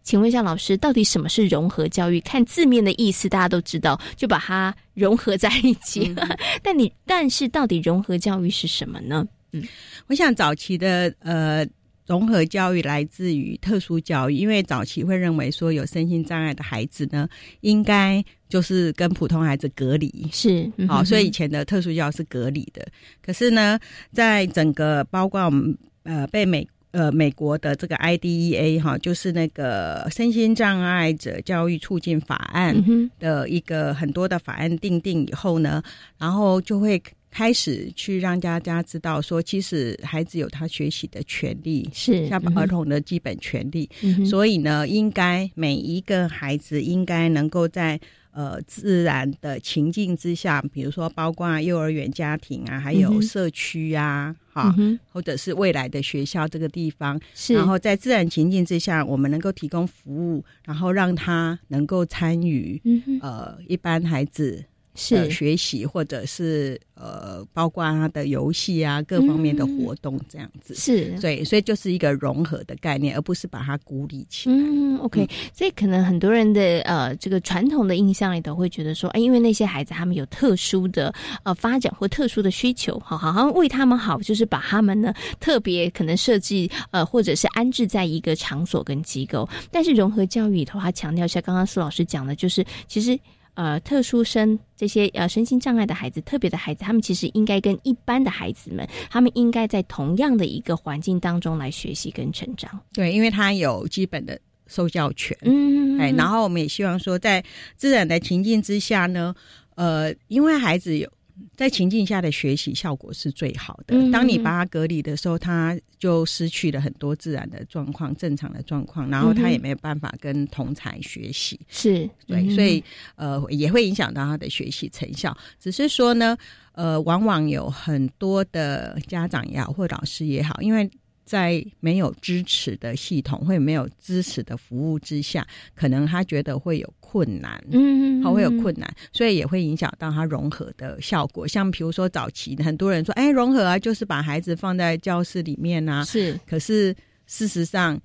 [0.02, 2.18] 请问一下老师，到底什么是融合教育？
[2.22, 6.16] 看字面的意思，大家都知道，就把它融合在一起。
[6.64, 9.28] 但你但是到底融合教育是什么呢？
[9.52, 9.62] 嗯，
[10.06, 11.66] 我想早期的呃。
[12.08, 17.28] 融合教育来自于特殊教育，因为早期会认为说有身心障碍的孩子呢，
[17.60, 22.88] 应该就是跟普通孩子隔离，是好，所以以前的特殊教育是隔离的。
[23.20, 23.78] 可是呢，
[24.10, 32.74] 在整个包括我们呃被美呃美国的这个 IDEA 哈，就是那个身心障碍者教育促进法案
[33.18, 35.82] 的一个很多的法案定定以后呢，
[36.16, 37.00] 然后就会。
[37.30, 43.88] 开始去让大家知道，说其实孩子有他学习的权利，是像儿童的基本权利。
[44.24, 48.00] 所以呢，应该每一个孩子应该能够在
[48.32, 54.74] 呃自然的情境之下，比如说包括幼儿园、家庭啊，还有社区啊，哈，
[55.12, 57.20] 或者是未来的学校这个地方，
[57.54, 62.80] 然后在自然情境之下，我们能够提供服务，然后让他能够参与
[63.20, 64.64] 呃一般孩子。
[64.94, 70.74] 是学习，或者是呃，包括他的游戏啊，各方面的活动这样子。
[70.74, 74.56] 是，所以所以就是一个融合的概念，而不是把它孤立起来。
[74.56, 75.28] 嗯，OK。
[75.52, 89.48] 所以可能很多人的呃，这个传统的印象里头会觉得说，哎，因为那些孩子他们有特殊的呃发展或特殊的需求，好，好像为他们好，就是把他们呢特别可能设计呃，或者是安置在一个场所跟机构。
[89.70, 93.16] 但是融合教育里头，他强调一下刚刚苏老师讲的，就是其实。
[93.58, 102.78] 呃，特殊生这些呃身心障碍的孩子，特别的孩子，他们其实应该跟一般的孩子们，他们应该在同样的一个环境当中来学习跟成长。
[102.92, 105.36] 对，因为他有基本的受教权。
[105.42, 107.44] 嗯，哎，然后我们也希望说，在
[107.76, 109.34] 自然的情境之下呢，
[109.74, 111.10] 呃，因为孩子有。
[111.56, 114.10] 在情境下的学习效果是最好的。
[114.10, 121.58] 当你把他隔离的时候，他就失去了很多自然的状况、正常的状况，然后他也没有办法跟同才学习。
[121.68, 122.82] 是对，所以
[123.16, 125.36] 呃也会影响到他的学习成效。
[125.58, 126.36] 只是说呢，
[126.72, 130.88] 呃，往往有很多的家长也好，或老师也好，因为。
[131.28, 141.48] 在没有支持的系统，或没有支持的服务之下，可能他觉得会有困难，嗯，他会有困难，所以也会影响到他融合的效果。
[141.48, 146.38] 像比如说早期很多人说，哎，融合啊，就是把孩子放在教室里面啊，是。
[146.46, 146.94] 可是
[147.26, 147.98] 事实上，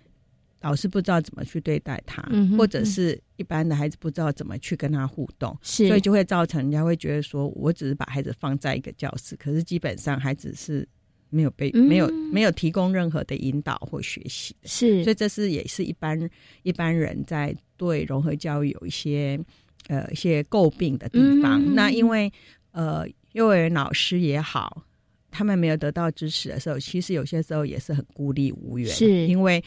[0.62, 2.24] 老师不知道怎么去对待他，
[2.58, 10.88] 或者是一般的孩子不知道怎么去跟他互动，是，所以就会造成人家会觉得说，我只是把孩子放在一个教室，可是基本上孩子是。
[11.34, 16.30] 没有被没有没有提供任何的引导或学习，是，所以这是也是一般
[16.62, 19.39] 一般人在对融合教育有一些
[19.88, 21.74] 呃一些诟病的地方。
[21.74, 22.32] 那因为
[22.72, 24.84] 呃幼儿园老师也好，
[25.32, 29.28] 他们没有得到支持的时候，其实有些时候也是很孤立无援，是。
[29.28, 29.63] 因为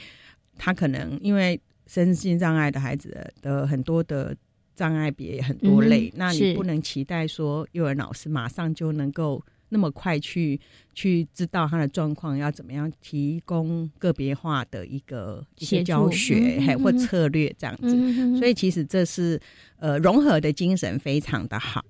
[0.56, 4.36] 他可能因为身心障碍的孩子的很多的
[4.76, 9.42] 障碍别很多类，那你不能期待说幼儿园老师马上就能够。
[9.68, 10.58] 那么快去
[10.94, 18.38] 去知道他的状况，要怎么样提供个别化的一个一些教学，还或策略这样子。
[18.38, 19.40] 所以其实这是
[19.78, 21.84] 呃融合的精神非常的好。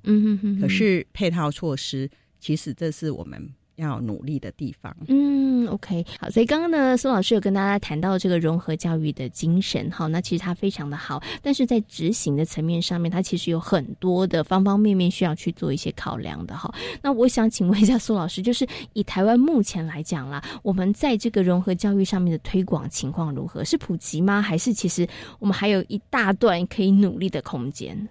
[0.61, 3.51] 可是配套措施，其实这是我们。
[3.77, 4.95] 要努力的地方。
[5.09, 16.73] 嗯，OK，好，所以刚刚呢，苏老师有跟大家谈到这个融合教育的精神，哈，那其实它非常的好，但是在执行的层面上面，它其实有很多的方方面面需要去做一些考量的，哈。
[17.03, 23.65] 那我想请问一下苏老师，就是以台湾目前来讲啦，我们在这个融合教育上面的推广情况如何？
[23.65, 24.41] 是普及吗？
[24.41, 25.07] 还是其实
[25.39, 28.09] 我们还有一大段可以努力的空间？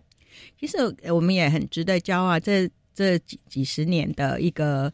[0.60, 0.78] 其实
[1.12, 4.92] 我们也很值得骄傲，这这几几十年的一个。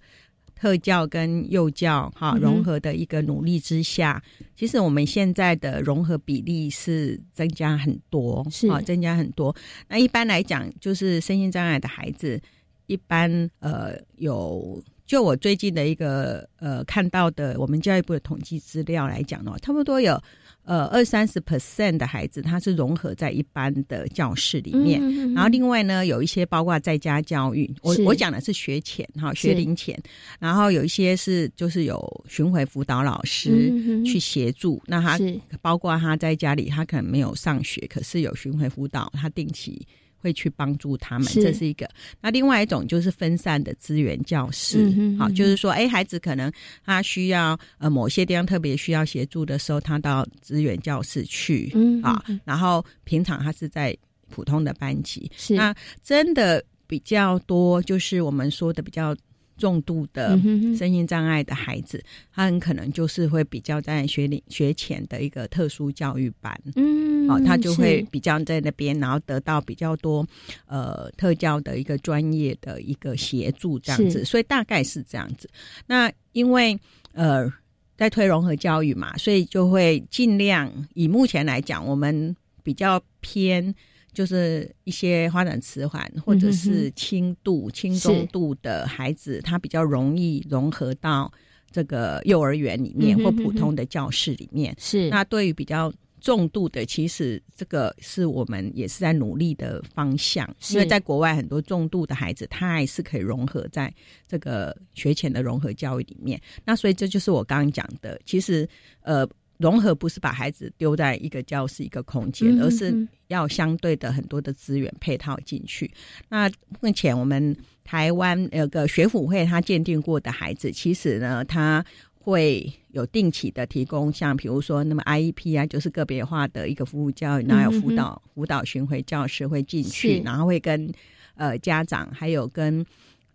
[0.62, 4.22] 特教跟幼教哈融合的一个努力之下，
[4.56, 9.56] 其实我们现在的融合比例是增加很多，是啊，增加很多。
[9.88, 12.40] 那一般来讲，就是身心障碍的孩子，
[12.86, 20.22] 一般呃有，就我最近的一个呃看到的，我们教育部的统计资料来讲的话，差不多有。
[20.64, 25.02] 呃，二三十 percent 的孩子，他是融合在一般的教室里面。
[25.34, 30.00] 然后另外呢，有一些包括在家教育，我我讲的是学前哈，学龄前。
[30.40, 33.74] 然后有一些是就是有巡回辅导老师
[34.06, 34.82] 去协助。
[34.86, 35.20] 那他
[35.62, 39.86] 包括他在家里，他可能没有上学，可是有巡回辅导，他定期。
[40.22, 41.90] 会去帮助他们，这是一个。
[42.22, 46.52] 那另外一种就是分散的资源教室，好，就是说，哎，孩子可能
[46.86, 53.98] 他需要呃某些地方特别需要协助的时候，他到资源教室去，嗯啊，然后平常他是在
[54.30, 55.30] 普通的班级。
[55.36, 59.16] 是那真的比较多，就是我们说的比较。
[59.62, 60.36] 重度的
[60.76, 70.28] 身心障碍的孩子，他很可能就是会比较在学龄学前的一个特殊教育班，嗯，好，他就会比较在那边，然后得到比较多
[70.66, 75.48] 呃特教的一个专业的一个协助，这样子，所以大概是这样子。
[75.86, 76.78] 那因为
[77.14, 77.48] 呃
[77.96, 83.76] 在推融合教育嘛，所以就会尽量以目前来讲，我们比较偏。
[84.14, 91.32] 就是一些发展迟缓或者是轻度、轻中度的孩子，他比较容易融合到
[91.72, 94.76] 这个幼儿园里面或普通的教室里面。
[94.78, 103.94] 是那对于比较重度的，其实这个是我们也是在努力的方向，因为在国外很多重度的孩子，他还是可以融合在
[104.28, 106.40] 这个学前的融合教育里面。
[106.66, 108.68] 那所以这就是我刚刚讲的，其实
[109.02, 109.28] 呃。
[109.62, 115.90] 融合不是把孩子丢在一个教室、一个空间，而是要相对的很多的资源配套进去。
[116.30, 116.50] 那
[116.82, 130.92] 目前我们台湾有个学府会，他鉴定过的孩子，其实呢，他会有定期的提供，像比如说，那么 IEP 啊，就是个别化的一个服务教育，然后有辅导辅导巡回教师会进去，然后会跟。
[131.36, 132.86] 呃家长，还有跟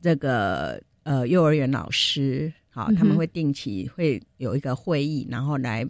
[0.01, 5.85] 这个呃幼儿园老师，好，他们会定期会有一个会议，然后来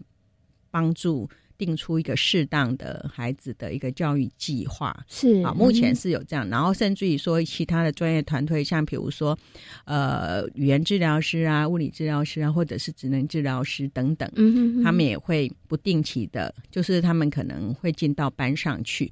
[0.77, 1.29] 帮助。
[1.59, 9.39] 定出一个适当的孩子的一个教育计划是啊，目前是有这样，然后甚至于说其他的专业团队，像比如说
[9.87, 19.11] 呃语言治疗师啊、物理治疗师啊，或者是职能治疗师等等，嗯他们也会不定期的，就是他们可能会进到班上去，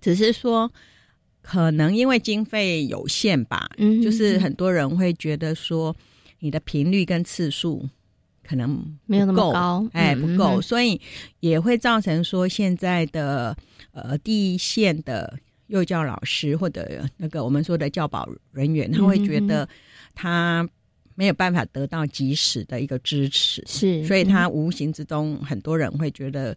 [0.00, 0.72] 只是说
[1.42, 5.96] 可能因为经费有限吧，嗯，就是很多人会觉得说
[6.38, 7.84] 你的频率跟次数。
[8.46, 11.00] 可能没有那么高，哎，不够，所以
[11.40, 13.56] 也会造成说现在的
[13.92, 15.36] 呃第一线的
[15.68, 19.68] 幼教老师或者那个我们说的教保人员，他会觉得
[20.14, 20.68] 他
[21.14, 26.56] 没有办法得到及时的一个支持，是，所以他无形之中很多人会觉得，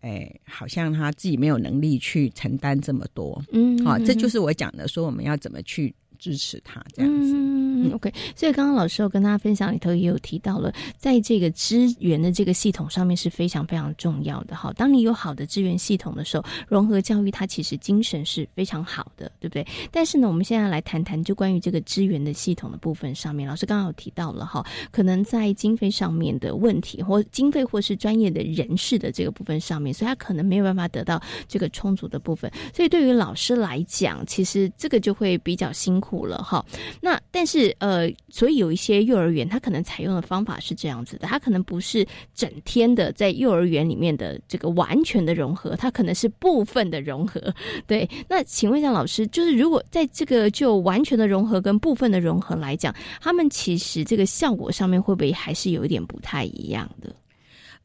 [0.00, 5.94] 哎，好像他自己没有能力去承担这么多，嗯，好，这就是我讲的，说我们要怎么去。
[6.24, 8.10] 支持他这样子，嗯，OK。
[8.34, 14.56] 所以刚刚老师有跟大家分享里头也有提到了，在这个资源的这个系统上面是非常非常重要的。
[14.56, 19.66] 哈，当你有好的资源系统的时候，融合教育它其实精神是非常好的，对不对？
[19.92, 32.50] 但是呢，我们现在来谈谈就关于这个资源的系统的部分上面，老师刚刚有提到了哈，可能在经费上面的问题，或经费或是专业的人士的这个部分上面，所以他可能没有办法得到这个充足的部分。
[32.72, 36.13] 所以对于老师来讲，其实这个就会比较辛苦。
[36.26, 36.62] 了哈，
[37.00, 47.40] 那但是呃，所以有一些幼儿园，他可能采用的方法是这样子的，他可能不是整天的在幼儿园里面的这个完全的融合，他可能是部分的融合。
[47.88, 57.14] 对，那请问一下老师，就是如果在这个就完全的融合跟部分的融合来讲，他们其实这个效果上面会不会还是有一点不太一样的？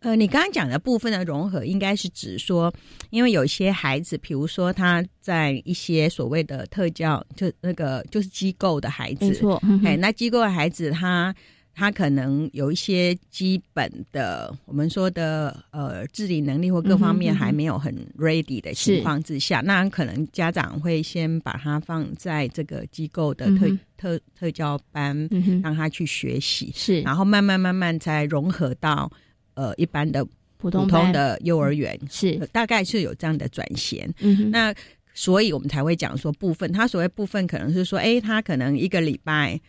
[0.02, 2.74] 呃，你刚刚讲的部分的融合，应该是指说，
[3.10, 11.36] 因为有些孩子，比如说他在一些所谓的特教，就那个就是机构的孩子，没错，哎，那机构的孩子，他
[11.74, 25.28] 他可能有一些基本的，我们说的呃自理能力或各方面还没有很 ready 的情况之下，那可能家长会先把他放在这个机构的特特特教班，
[25.62, 29.12] 让他去学习，是，然后慢慢慢慢才融合到。
[29.60, 30.26] 呃，一般的
[30.58, 34.74] 普通的幼儿园是大概是有这样的转衔，嗯那
[35.14, 36.72] 所以我们才会讲说部分。
[36.72, 39.60] 他所谓部分，可能是说，哎，他可能一个礼拜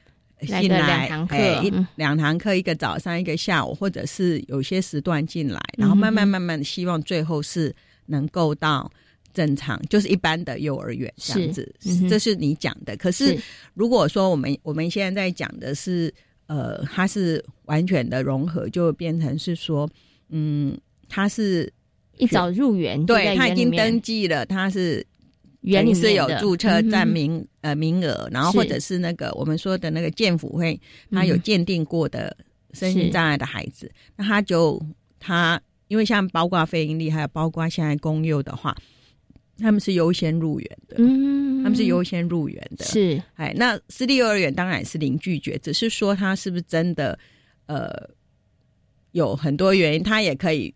[0.47, 7.75] 进来，哎，一两堂课，一个早上，一个下午，或者是有些时段进来，然后慢慢慢慢，希望最后是
[8.07, 8.89] 能够到
[9.35, 11.75] 正常，就是一般的幼儿园这样子。
[12.09, 12.97] 这是你讲的。
[12.97, 13.37] 可是
[13.75, 16.15] 如果说我们我们现在在讲的是。
[16.51, 19.89] 呃，它是完全的融合，就变成是说，
[20.31, 20.77] 嗯，
[21.09, 21.73] 他是
[22.19, 25.07] 一早入园，对他已经登记了，他是
[25.61, 30.81] 园里是有注册占名呃名额，然后或者是那个我们说的那个建府会，
[31.13, 32.37] 他有鉴定过的
[32.73, 34.85] 身心障碍的孩子，那他就
[35.21, 38.77] 他因为像包括非盈利，还有包括现在公幼的话。
[39.61, 47.19] 他们是优先入园的，嗯，他们是优先入园的，是，哎，那私立幼儿园当然是零拒绝，只是说他是不是真的，
[47.67, 48.09] 呃，
[49.13, 50.75] 有很多原因，他也可以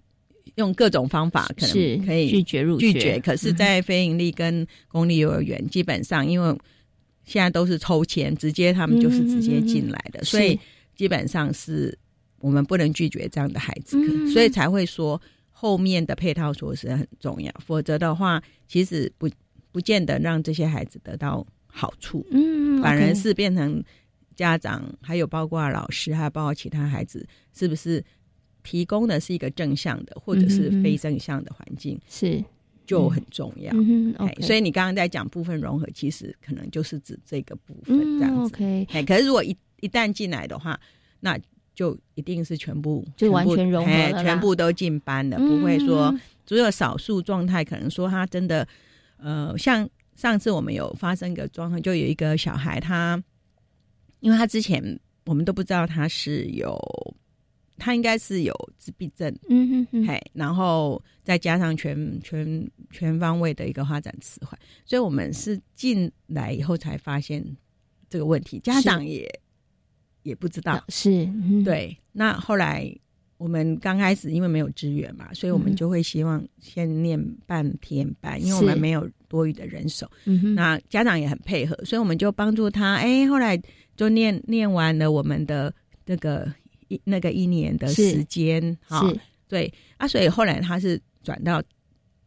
[0.57, 3.18] 用各种方法，可能可以拒绝入拒绝。
[3.18, 6.57] 可是，在非盈利跟公立幼儿园，基本上因为
[7.24, 10.59] 现在都是抽签，直接他们就是直接进来的，所以
[10.95, 11.99] 基本上是
[12.41, 13.99] 我们不能拒绝这样的孩子，
[14.32, 15.20] 所以才会说。
[15.57, 19.30] 后面的配套措施很重要，否则的话，其实不
[19.72, 23.82] 不见得让这些孩子得到好处，嗯，反而是变成
[24.34, 28.05] 家长还有包括老师，还有包括其他孩子，是不是
[28.64, 32.44] 提供的是一个正向的，或者是非正向的环境，是。
[32.86, 33.72] 就很重要。
[33.74, 38.55] 嗯所以你刚刚在讲部分融合，其实可能就是指这个部分这样子。
[38.90, 40.78] 哎，可是如果一一旦进来的话，
[41.20, 41.40] 那
[41.74, 46.14] 就一定是全部，就完全融合了，全部都进班的，不会说
[46.46, 48.66] 只有少数状态，可能说他真的，
[49.16, 53.20] 呃，像上次我们有发生一个状况，就有一个小孩，他
[54.20, 56.78] 因为他之前我们都不知道他是有，
[57.76, 67.44] 他应该是有自闭症，嗯哼哼，嘿，然后再加上全全全方位的一个发展迟缓，所以我们是进来以后才发现
[68.08, 69.28] 这个问题，家长也。
[70.24, 71.26] 也不知道是
[71.64, 71.96] 对。
[72.10, 72.92] 那后来
[73.38, 77.16] 我们刚开始因为没有资源嘛，所以我们就会希望先念
[77.46, 80.10] 半天班，因为我们没有多余的人手。
[80.56, 82.96] 那家长也很配合，所以我们就帮助他。
[82.96, 83.56] 哎，后来
[83.96, 85.72] 就念念完了我们的
[86.06, 86.52] 那个
[86.88, 88.76] 一那个一年的时间。
[88.82, 89.00] 哈，
[89.46, 91.62] 对啊，所以后来他是转到。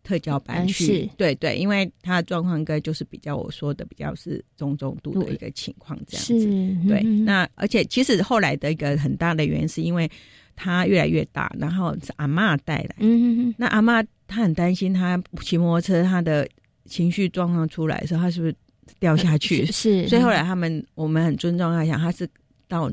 [0.07, 1.09] 特教班去。
[1.17, 6.87] 对对，因为他的状况应该就是比较我说的比较是中重度的一个情况这样子。
[6.87, 10.09] 对，那而且其实后来的一个很大的原因是因为
[10.55, 12.95] 他越来越大，然后是阿妈带来。
[12.99, 16.47] 嗯那阿妈她很担心他骑摩托车，他的
[16.85, 18.55] 情绪状况出来的时候，他是不是
[18.99, 19.65] 掉下去？
[19.71, 20.07] 是。
[20.07, 22.27] 所以后来他们我们很尊重他，想他是
[22.69, 22.89] 到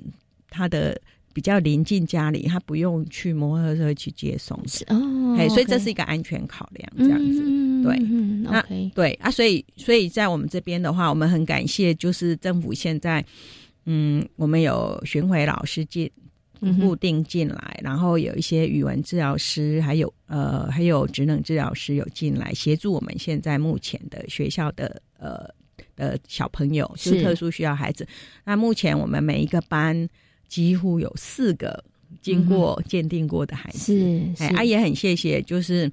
[0.51, 1.01] 他的。
[1.35, 4.57] 比较临近家里，他不用去摩托车去接送，
[4.87, 7.43] 哦，所以这是一个安全考量，这样子，
[7.83, 7.99] 对，
[8.45, 8.65] 那
[8.95, 13.23] 对啊，所以所以在我们这边的话，我们很感谢，就是政府现在，
[13.85, 16.09] 嗯，我们有巡回老师进
[16.81, 25.47] 固定进来，然后有一些语文治疗师，还有呃，还有职能治疗师有进来协助我们现在目前的学校的呃
[25.97, 28.07] 的小朋友，是特殊需要孩子。
[28.45, 30.09] 那目前我们每一个班。
[30.55, 31.85] 几乎有四个
[32.23, 33.93] 经过鉴定过的孩子，
[34.37, 35.91] 是，哎，也很谢谢，就是，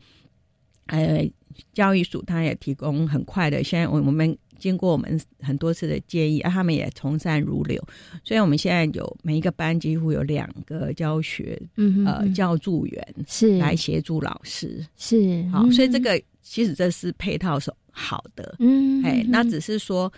[0.86, 1.28] 呃，
[1.74, 7.84] 教育署他也提供很快的，现在我我们经过我们很多次的建议，啊，他们也从善如流，
[8.24, 13.58] 所以我们现在有每一个班几乎有两个教学，嗯呃，教助员是。
[13.58, 20.14] 来协助老师，是，好，所以这个其实这是配套是好的，嗯，哎，那只是说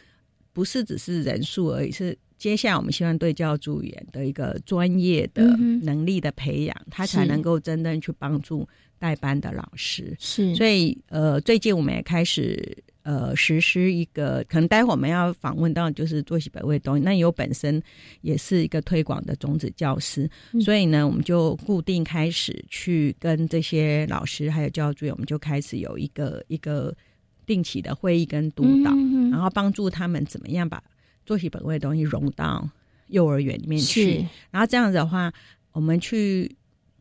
[0.52, 2.18] 不是只是人数而已，是。
[2.44, 8.68] 接下来，我们希望对教助员的一个专业的能力的培养，他才能够真正去帮助
[9.00, 10.14] 代班的老师。
[10.20, 17.82] 是，所以呃，最近我们也开始呃实施一个，可能待会我们要访问到就是作息本位东西，那有本身
[18.20, 20.30] 也是一个推广的种子教师，
[20.60, 26.94] 所以呢，我们就固定开始去跟这些老师还有教助员，我们就开始有一个一个
[27.46, 28.92] 定期的会议跟督导，
[29.32, 30.84] 然后帮助他们怎么样把。
[31.26, 32.70] 作息本位的东西融到
[33.08, 35.32] 幼儿园里面去，然后这样子的话，
[35.72, 36.56] 我们去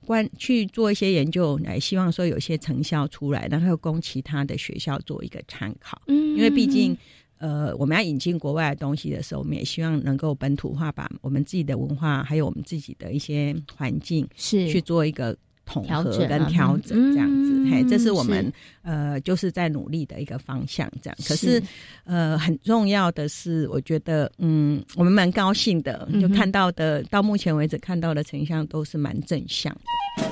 [0.05, 6.01] 关去做一些研究，来希望说有些成效出来，然后供其他的学校做一个参考。
[6.07, 6.97] 嗯，因为毕竟
[7.39, 15.37] 呃，我们要引进国外的东西的时候，我们也希望能够本土化，把我们自己的文化还有我们自己的一些环境是去做一个。
[15.73, 18.53] 统合跟调整这样子，嘿，这是我们
[18.83, 20.91] 呃就是在努力的一个方向。
[21.01, 21.63] 这样，可是
[22.05, 30.32] 呃很重要的是，我觉得嗯，我们蛮高兴的，就看到的到目前为止看到的成像都是蛮正向的。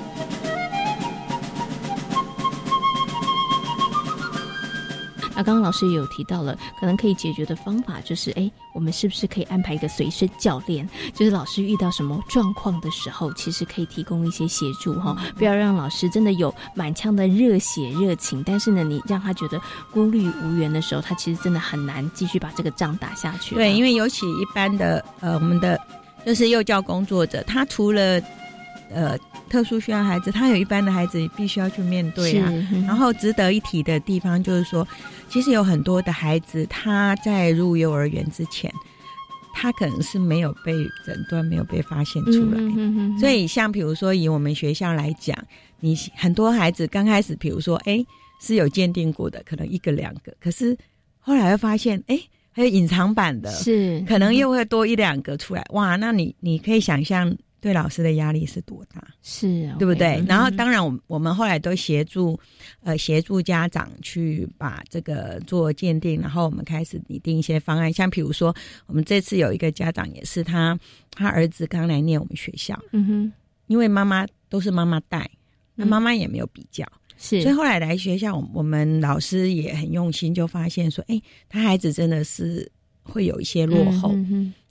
[5.41, 10.86] 那刚刚老师也有提到了，可能可以解决的方法就是，哎，我们是不是可以安排一个随身教练？
[11.14, 19.59] 就是老师遇到什么状况的时候，其实可以提供一些协助哈，不要让老师真的有满腔的热血热情，但是呢，你让他觉得
[19.91, 23.55] 孤立无援的时候，他其实真的很难继续把这个仗打下去。
[23.55, 25.80] 对，因为尤其一般的呃，我们的
[26.26, 28.20] 就是幼教工作者，他除了
[28.93, 29.18] 呃。
[29.49, 32.49] 特殊需要孩子，他有一般的孩子必须要去面对啊。
[32.86, 34.86] 然后值得一提的地方就是说，
[35.28, 38.72] 其实有很多的孩子他在入幼儿园之前，
[39.53, 40.72] 他可能是没有被
[41.05, 42.61] 诊断、没有被发现出来。
[43.18, 45.36] 所以，像比如说以我们学校来讲，
[45.80, 48.07] 你很多孩子刚开始，比如说哎
[48.41, 50.78] 是有鉴定过的，可能一个两个，可是
[51.18, 52.16] 后来会发现，哎
[52.53, 55.66] 还有隐藏版的，是可能又会多一两个出来。
[55.70, 57.36] 哇，那你你可以想象。
[57.61, 59.06] 对老师的压力是多大？
[59.22, 60.24] 是，对不对？
[60.26, 62.38] 然后，当然，我我们后来都协助，
[62.82, 67.92] 呃，协助家长去把这个做鉴定，然后我们开始拟定一些方案。
[67.92, 68.54] 像比如说，
[68.86, 70.78] 我们这次有一个家长也是他，
[71.12, 73.32] 他儿子刚来念我们学校，嗯哼，
[73.66, 75.30] 因为妈妈都是妈妈带，
[75.74, 76.86] 那妈妈也没有比较，
[77.18, 82.66] 是，所以后来来学校，我们老师也很用心，就发现说，哎，他孩子真的是
[83.02, 84.14] 会有一些落后，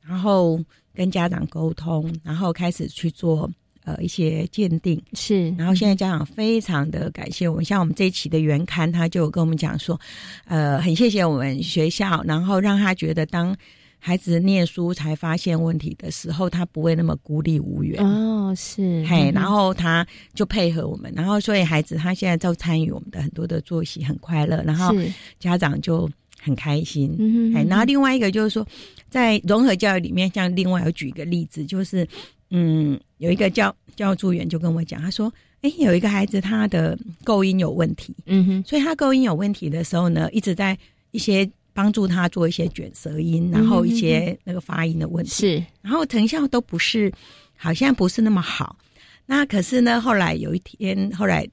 [0.01, 0.59] 然后。
[0.93, 3.49] 跟家长沟通，然后开始去做
[3.85, 5.49] 呃一些鉴定，是。
[5.51, 9.99] 然后现在家长非常的感谢我们，像我们这一期的原刊，他就跟我们讲说，
[10.45, 13.55] 呃，很谢谢我们学校，然后让他觉得当
[13.97, 18.03] 孩子念书才发现问题的时候，他不会那么孤立无援。
[18.03, 19.05] 哦，是。
[19.05, 24.61] 嘿，然后他就配合我们，然后所以孩子他现在就参与我们的很多的作息，很快乐。
[24.63, 24.93] 然后
[25.39, 26.09] 家长就。
[26.41, 28.65] 很开心，哎，然后另外一个就是说，
[29.09, 32.07] 在融合教育里面，像另外有举一个例子，就是，
[32.49, 35.31] 嗯，有一个教教助员就跟我讲，他说，
[35.61, 40.77] 哎，有一个孩子他的构音有问题，嗯哼，所以他构音有问题的时候呢，一直在
[41.11, 47.11] 一些帮助他做一些卷舌音，然后一些那个发音的问题，是，然后成效都不是，
[47.57, 48.77] 好像不是那么好。
[49.25, 51.45] 那可是呢，后来有一天，后来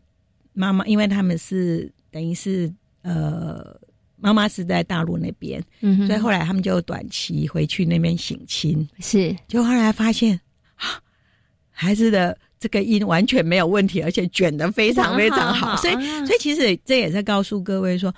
[0.52, 2.72] 妈妈，因为他们是等于是
[3.02, 3.76] 呃。
[4.26, 5.62] 妈妈是在大陆那边，
[6.04, 8.84] 所以后来他们就短期回去那边省亲。
[8.98, 10.40] 是，就后来发现
[10.74, 10.98] 啊，
[11.70, 15.76] 孩子的这个音完全没有问题，而且卷的非常非常好。
[15.76, 15.94] 所以，
[16.26, 18.12] 所以其实这也是告诉各位说，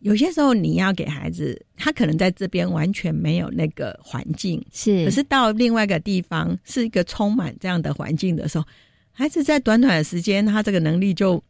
[0.00, 8.64] 有些时候你要给孩子，他可能在这边完全没有那个环境，是，可是到另外一个地方是一个充满这样的环境的时候，
[9.10, 11.42] 孩子在短短的时间，他这个能力就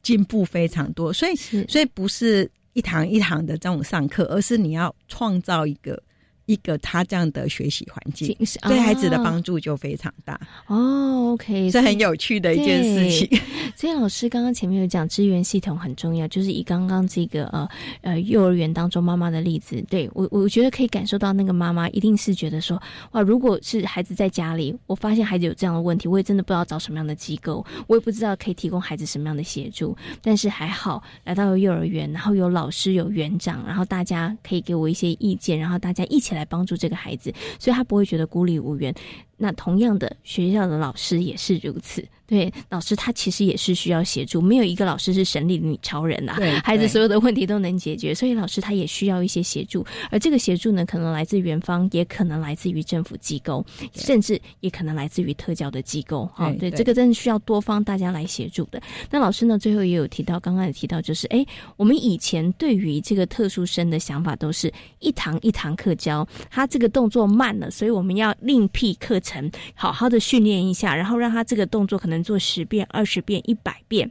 [0.00, 1.12] 进步非常多。
[1.12, 1.34] 所以，
[1.66, 6.02] 所以不是一堂一堂的这种上课，而是你要创造一个。
[6.48, 11.32] 一个他这样的学习环境，对孩子的帮助就非常大哦。
[11.34, 13.38] OK，是很有趣的一件事情。
[13.76, 17.68] 所以老师刚刚前面有讲，支援系统很重要，就是以刚刚这个呃
[18.00, 22.80] 呃幼儿园当中妈妈的例子，对我我觉得可以感受到那个妈妈一定是觉得说，
[23.12, 29.94] 哇，如果是孩子在家里，我发现孩子有这样的问题，我也真的不知道找什么样的机构，我也不知道可以提供孩子什么样的协助。
[30.22, 36.37] 但是还好来到了幼儿园，然后有老师有园长，然后大家可以给我一些意见，然后大家一起来。
[36.38, 38.94] 来帮助这个孩子，所以他不会觉得孤立无援。
[39.38, 42.04] 那同样的，学校的老师也是如此。
[42.26, 46.34] 对，老师他其实也是需要协助，没有一个老师是神力女超人呐。
[46.36, 49.82] 对，孩子所有的问题都能解决，所以老师他也需要一些协助。
[50.10, 53.64] 而这个协助呢，可能来自园方，也可能来自于政府机构，
[53.94, 56.26] 甚至也可能来自于特教的机构。
[56.34, 58.78] 哈，对，这个真的需要多方大家来协助的。
[59.10, 61.42] 那老师呢，最后也有提到，刚刚也提到，就是哎，
[61.78, 69.27] 我们以前对于这个特殊生的想法，都是一堂一堂课教，他这个动作慢了，所以我们要另辟课程，
[69.74, 72.18] 好好的训练一下，然后让他这个动作可能。
[72.28, 74.10] 做十遍、二十遍、一百遍，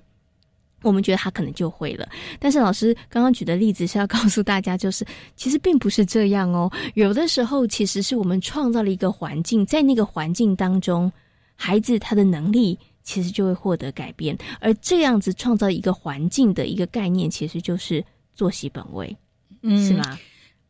[0.81, 2.09] 我们觉得他可能就会了。
[2.39, 5.05] 但是老师刚刚举的例子是要告诉大家，就是
[5.35, 6.71] 其实并不是这样哦。
[6.95, 11.11] 有的时候，其实是我们创造了一个环境，在那个环境当中，
[11.55, 14.35] 孩子他的能力其实就会获得改变。
[14.59, 18.03] 而这样子创造一个环境的一个概念，其实就是
[18.33, 19.15] 作息本位，
[19.61, 20.17] 嗯，是吗？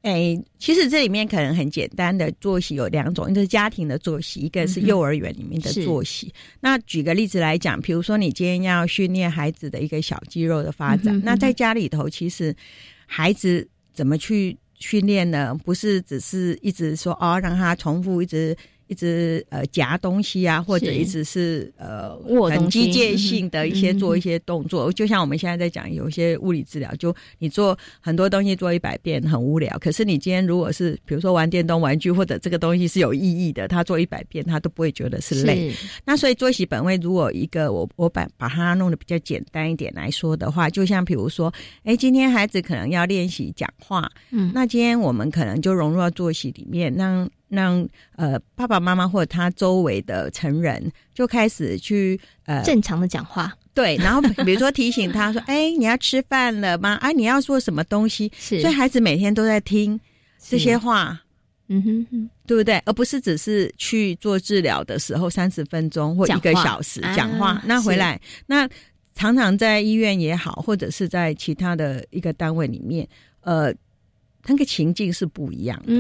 [0.02, 6.34] 哎，其实这里面可能很简单的作息有两种，一个是家庭的作息，一个是幼儿园里面的作息。
[6.62, 12.56] 那举个例子来讲，比如说你今天要训练孩子的一个小肌肉的发展，那在家里头，其实
[13.06, 15.54] 孩子怎么去训练呢？
[15.66, 18.56] 不是只是一直说哦，让他重复一直。
[18.88, 22.18] 一直呃夹东西啊，或者一直是呃
[22.50, 35.74] 很机械性的一些做一些动作，就像我们现在在讲有一些物理治疗，就你做很多东西做一百遍很无聊，可是你今天如果是比如说玩电动玩具或者这个东西是有意义的，他做一百遍他都不会觉得是累。
[36.06, 47.30] 那所以作息本位，如果一个我我把把它弄得比较简单一点来说的话，就像比如说，哎，今天孩子可能要练习讲话，嗯，那今天我们可能就融入到作息里面，让。
[47.50, 56.96] 让呃爸爸妈妈或者他周围的成人就开始去呃正常的讲话，对，然后比如说提醒他说：“哎，你要吃饭了吗？
[56.96, 60.00] 啊，你要做什么东西？”是，所以孩子每天都在听
[60.40, 61.22] 这些话，
[61.70, 62.78] 嗯哼哼，对不对？
[62.86, 68.68] 而不是只是去做治疗的时候三十分钟或一个小时讲话，那回来那
[69.16, 73.08] 常常在医院也好，或者是在其他的一个单位里面，
[73.42, 73.74] 呃。
[74.50, 75.94] 那个情境是不一样的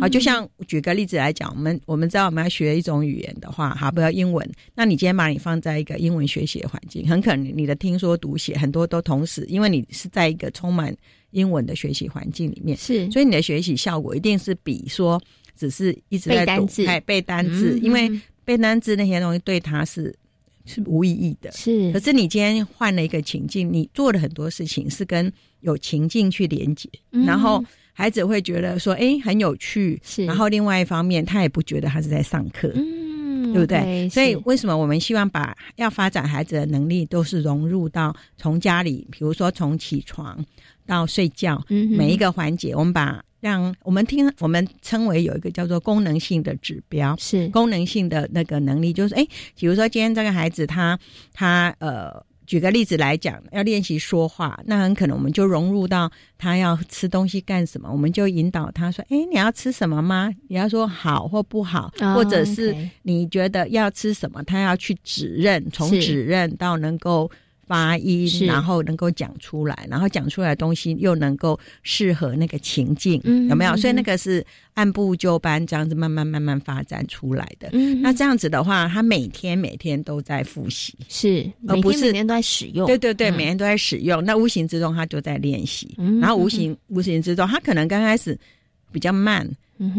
[0.00, 4.44] 啊，就像举个例子来讲，我们我们知道我们要学一种语言的话，哈，不要英文。
[4.74, 10.92] 那你今天把你放在一个英文学习的环境，很可能你的听说读写很多都同时，因为你是在一个充满
[11.30, 15.22] 英文的学习环境里面，是，所以你的学习效果一定是比说
[15.56, 18.10] 只是一直在读哎背单词，因为
[18.44, 20.12] 背单字那些东西对他是
[20.64, 21.52] 是无意义的。
[21.52, 27.64] 是，可是你今天换了一个情境，你做了很多事情是跟有情境去连接，然后。
[27.92, 30.00] 孩子会觉得说，哎，很有趣。
[30.02, 34.08] 是，然后另外一方面，他也不觉得他是在上课，嗯，对不对？
[34.08, 40.42] 所以为什么我们希望把要发展孩子的能力，都是融入到从家里，比如说从起床
[40.86, 49.26] 到睡觉，每一个环节，我们把让我们听，我们称为有一个叫做功能性的指标，是功能性的那个能力，就是哎，
[49.58, 50.98] 比如说今天这个孩子他
[51.32, 52.24] 他呃。
[52.46, 67.30] 举个例子来讲，要练习说话，那很可能我们就融入到他要吃东西干什么，我们就引导他说：“哎，你要吃什么吗？”你要说好或不好，或者是你觉得要吃什么，他要去指认，从指认到能够。
[67.66, 73.76] 发音，然后能够讲出来，然后讲出来的东西又能够适合那个情境，有没有？
[73.76, 74.44] 所以那个是
[74.74, 77.70] 按部就班这样子慢慢慢慢发展出来的。
[77.72, 82.86] 嗯那这样子的话，他每天每天都在复习，是，而不是每天都在使用。
[82.86, 84.22] 对对对，每天都在使用。
[84.24, 88.38] 那无形之中他就在练习，然后无形无形之中，他可能刚开始
[88.90, 89.48] 比较慢，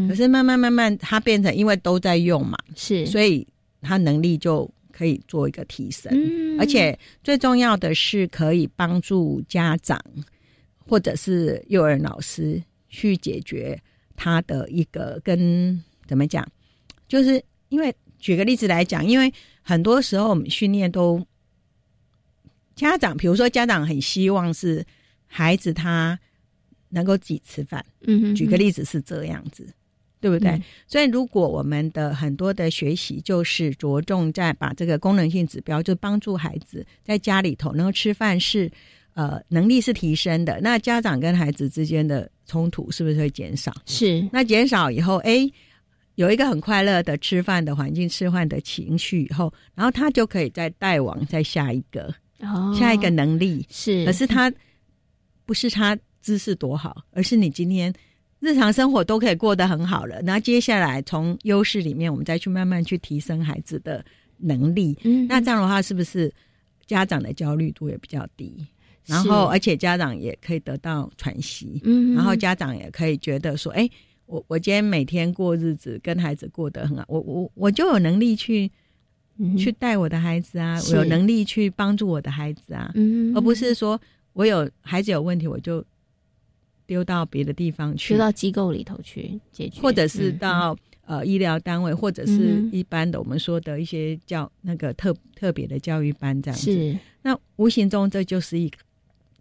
[0.08, 3.48] 可是慢慢慢慢他变成因为都在用嘛，是，所以
[3.82, 4.70] 他能力就。
[4.96, 6.14] 可以做一个提升，
[6.60, 10.00] 而且最重要的是可以帮助家长
[10.88, 13.82] 或者是幼儿老师去解决
[14.16, 16.48] 他的一个跟怎么讲，
[17.08, 19.34] 就是因为举个例子来讲，因为
[19.64, 21.26] 很多时候我们训练都
[22.76, 24.86] 家长，比如说家长很希望是
[25.26, 26.20] 孩子他
[26.90, 29.68] 能够自己吃饭，嗯，举个例子是这样子。
[30.24, 30.58] 对不对？
[30.88, 38.72] 所以，如果我们的很多的学习就是着重在把这个功能性指标，就帮助孩子在家里头能够吃饭是
[39.16, 43.76] 呃能力是提升的，那家长跟孩子之间的冲突是不是会减少？
[43.86, 44.26] 是。
[44.32, 45.46] 那减少以后，哎，
[46.16, 54.06] 有一个很快乐的吃饭的环境，吃饭的情绪以后，然后他就可以再带往再下一个，哦，下一个能力是。
[54.06, 54.50] 可是他
[55.46, 57.94] 不是他知识多好，而是你今天。
[58.44, 64.04] 日常生活都可以过得很好了，那接下来从优势里面，我们再去慢慢去提升孩子的
[64.36, 64.98] 能力。
[65.04, 66.30] 嗯，那这样的话，是不是
[66.86, 68.68] 家长的焦虑度也比较低？
[69.06, 71.80] 然后，而且家长也可以得到喘息。
[71.86, 73.90] 嗯，然后家长也可以觉得说，哎，
[74.26, 78.70] 我我今天每天过日子，跟孩子过得很好，我我我就有能力去
[79.58, 83.98] 去带我的孩子啊，我有能力去帮助我的孩子啊，嗯，而不是说
[84.34, 85.82] 我有孩子有问题，我就。
[86.94, 90.78] 丢到别的地方去，丢到机构里头去解决，或者是到
[91.08, 96.72] 呃医疗单位，或者是一般的我们说的一些教那个特特别的教育班这样子。
[96.72, 98.78] 是，那无形中这就是一个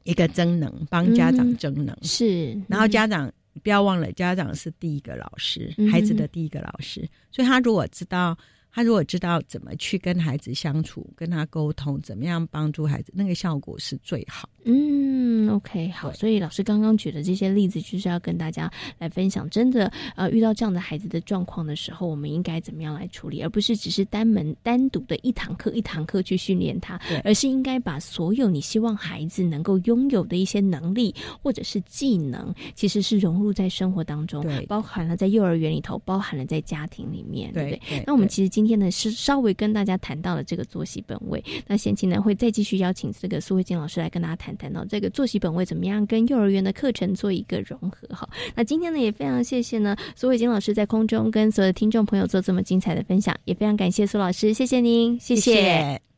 [0.05, 1.95] 一个增能，帮家长增能。
[2.01, 3.31] 是，然后家长
[3.63, 8.35] 不要忘了，家长是第一个老师，孩子的第一个老师，所以他如果知道。
[8.73, 14.49] 他如果知道怎么去跟孩子相处，跟他沟通，怎么样帮助孩子，那个效果是最好。
[14.65, 16.13] 嗯，OK，好。
[16.13, 19.49] 所以老师刚刚举的这些例子，就是要跟大家来分享。
[19.51, 38.05] 真的，呃，遇到这样的孩子的状况的时候，我们应该怎么样来处理，而不是只是单门单独的一堂课一堂课去训练他，而是应该把所有你希望孩子能够拥有的一些能力或者是技能，其实是融入在生活当中，包含了在幼儿园里头，包含了在家庭里面，对不对？
[38.07, 48.07] 那我们其实今今天呢是稍微跟大家谈到了这个作息本位，那贤妻呢会再继续邀请这个苏慧金老师来跟大家谈谈到这个作息本位怎么样跟幼儿园的课程做一个融合。
[48.15, 56.12] 哈，那今天呢也非常谢谢呢苏慧金老师在空中跟所有的听众朋友做这么精彩的分享，也非常感谢苏老师，谢谢您，谢谢。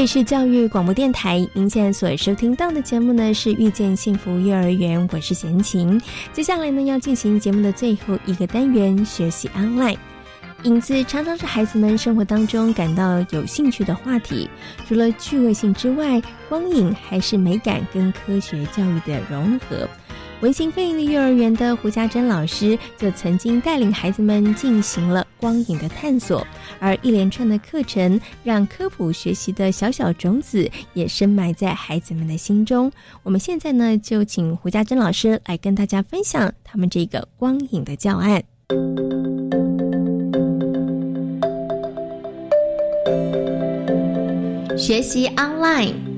[0.00, 6.00] 这是教育广播电台，您现在所收听到的节目呢是遇见幸福幼儿园，我是贤琴。
[6.32, 9.98] 接下来呢要进行节目的最后一个单元——学习 online。
[10.62, 14.48] 影子常常是孩子们生活当中感到有兴趣的话题，
[14.88, 19.86] 除了趣味性之外，光影还是美感跟科学教育的融合。
[20.40, 26.46] 文心飞利幼儿园的胡家珍老师就曾经带领孩子们进行了光影的探索，
[26.78, 32.90] 而一连串的课程让科普学习的小小种子也深埋在孩子们的心中。
[33.22, 38.42] 我们现在呢，就请胡家珍老师来跟大家分享他们这个光影的教案。
[44.78, 46.09] 学习 online。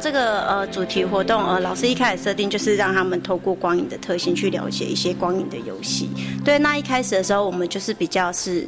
[0.00, 6.08] 这个呃主题活动呃老师一开始设定就是让他们透过光影的特性去了解一些光影的游戏。
[6.44, 8.66] 对，那一开始的时候我们就是比较是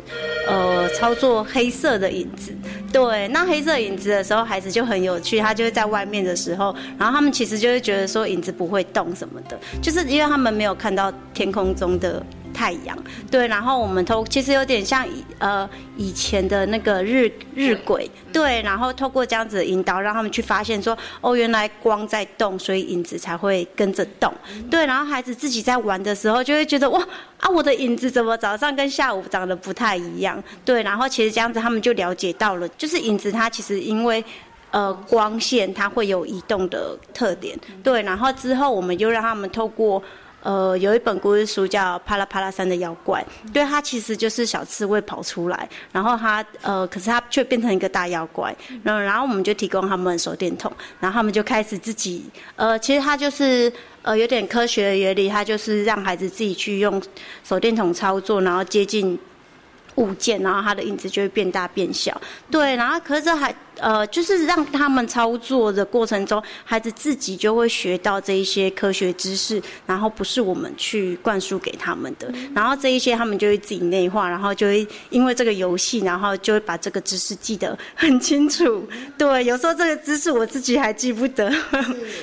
[0.49, 2.53] 呃操作黑色的影子。
[2.93, 12.21] 对，那黑色影子的时候孩子就很有趣，他就会在外面的时候，然后他们其实就会觉得说影子不会动什么的，就是因为他们没有看到天空中的。
[12.53, 12.97] 太阳
[13.31, 15.07] 对，然后我们透其实有点像
[15.39, 24.33] 呃以前的那个日日晷对，然后透过这样子的引导，让他们去发现说哦，原来光在动，所以影子才会跟着动。
[24.71, 27.01] 对，然后孩子自己在玩的时候，就会觉得哇
[27.39, 30.43] 啊，我的影子怎么早上跟下午长得不太一样？
[30.65, 34.25] 对，然后其实这样子他们就了解到了，就是影子它其实因为
[34.71, 37.59] 呃光线它会有移动的特点。
[37.83, 40.03] 对，然后之后我们就让他们透过。
[40.43, 52.25] 呃，有一本故事书叫《啪啦啪啦山的妖怪》，对，它其实就是小刺猬跑出来，然后它呃，可是它却变成一个大妖怪，然后然后我们就提供他们手电筒，然后他们就开始自己
[52.57, 53.73] 呃，其实它就是
[54.03, 57.03] 呃有点科学的原理，它就是让孩子自己去用
[57.45, 59.19] 手电筒操作，然后接近。
[59.97, 62.19] 物件，然后它的影子就会变大变小，
[62.51, 78.87] 对，然后可是这还呃，就是让他们操作的过程中，孩子自己就会学到这一些科学知识，然后不是我们去灌输给他们的，然后这一些他们就会自己内化，然后就会因为这个游戏，然后就会把这个知识记得很清楚。
[79.17, 81.51] 对，有时候这个知识我自己还记不得。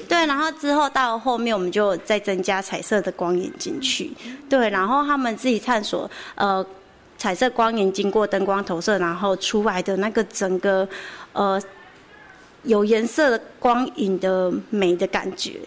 [0.07, 4.11] 对，然后之后到后面我们就再增加彩色的光影进去，
[4.47, 6.65] 对，然后他们自己探索呃。
[7.17, 10.87] 彩色光影经过灯光投射，然后出来的那个整个，
[11.33, 11.61] 呃，
[12.63, 15.59] 有颜色的光影的美的感觉。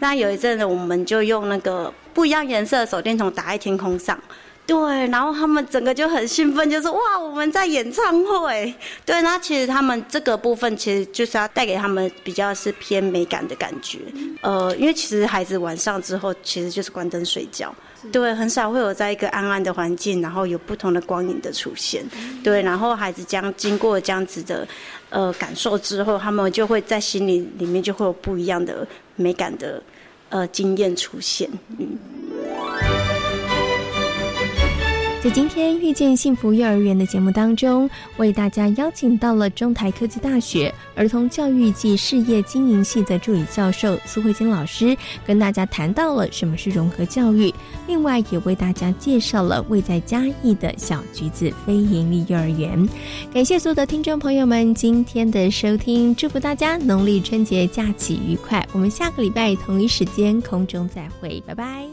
[0.00, 4.18] 那有一阵子，我们就用那个不一样颜色的手电筒打在天空上。
[4.66, 8.74] 对，然后他们整个就很兴奋，就是哇，我们在演唱会。
[9.04, 14.00] 对，那其实他们这个部分其实就是要带给他们比较是偏美感的感觉。
[14.40, 17.72] 呃，因为其实孩子晚上之后其实就是关灯睡觉，
[18.12, 22.04] 对，很少会有在一个暗暗的环境，然后有不同的光影的出现。
[22.42, 24.66] 对，然后孩子将经过这样子的
[25.10, 28.86] 呃感受之后，他们就会在心里里面就会有不一样的
[29.16, 29.82] 美感的
[30.28, 31.50] 呃经验出现。
[31.78, 31.98] 嗯。
[35.26, 44.96] 在今天遇见幸福幼儿园的节目当中，为大家邀请到了中台科技大学儿童教育暨事业经营系的助理教授苏慧晶老师，
[45.26, 47.52] 跟大家谈到了什么是融合教育。
[47.88, 52.88] 另外，也为大家介绍了位在嘉义的小橘子非营利幼儿园。
[53.34, 58.64] 感谢所有的听众朋友们今天的收听，祝福大家农历春节假期愉快。
[58.72, 61.84] 我们下个礼拜同一时间空中再会，拜拜。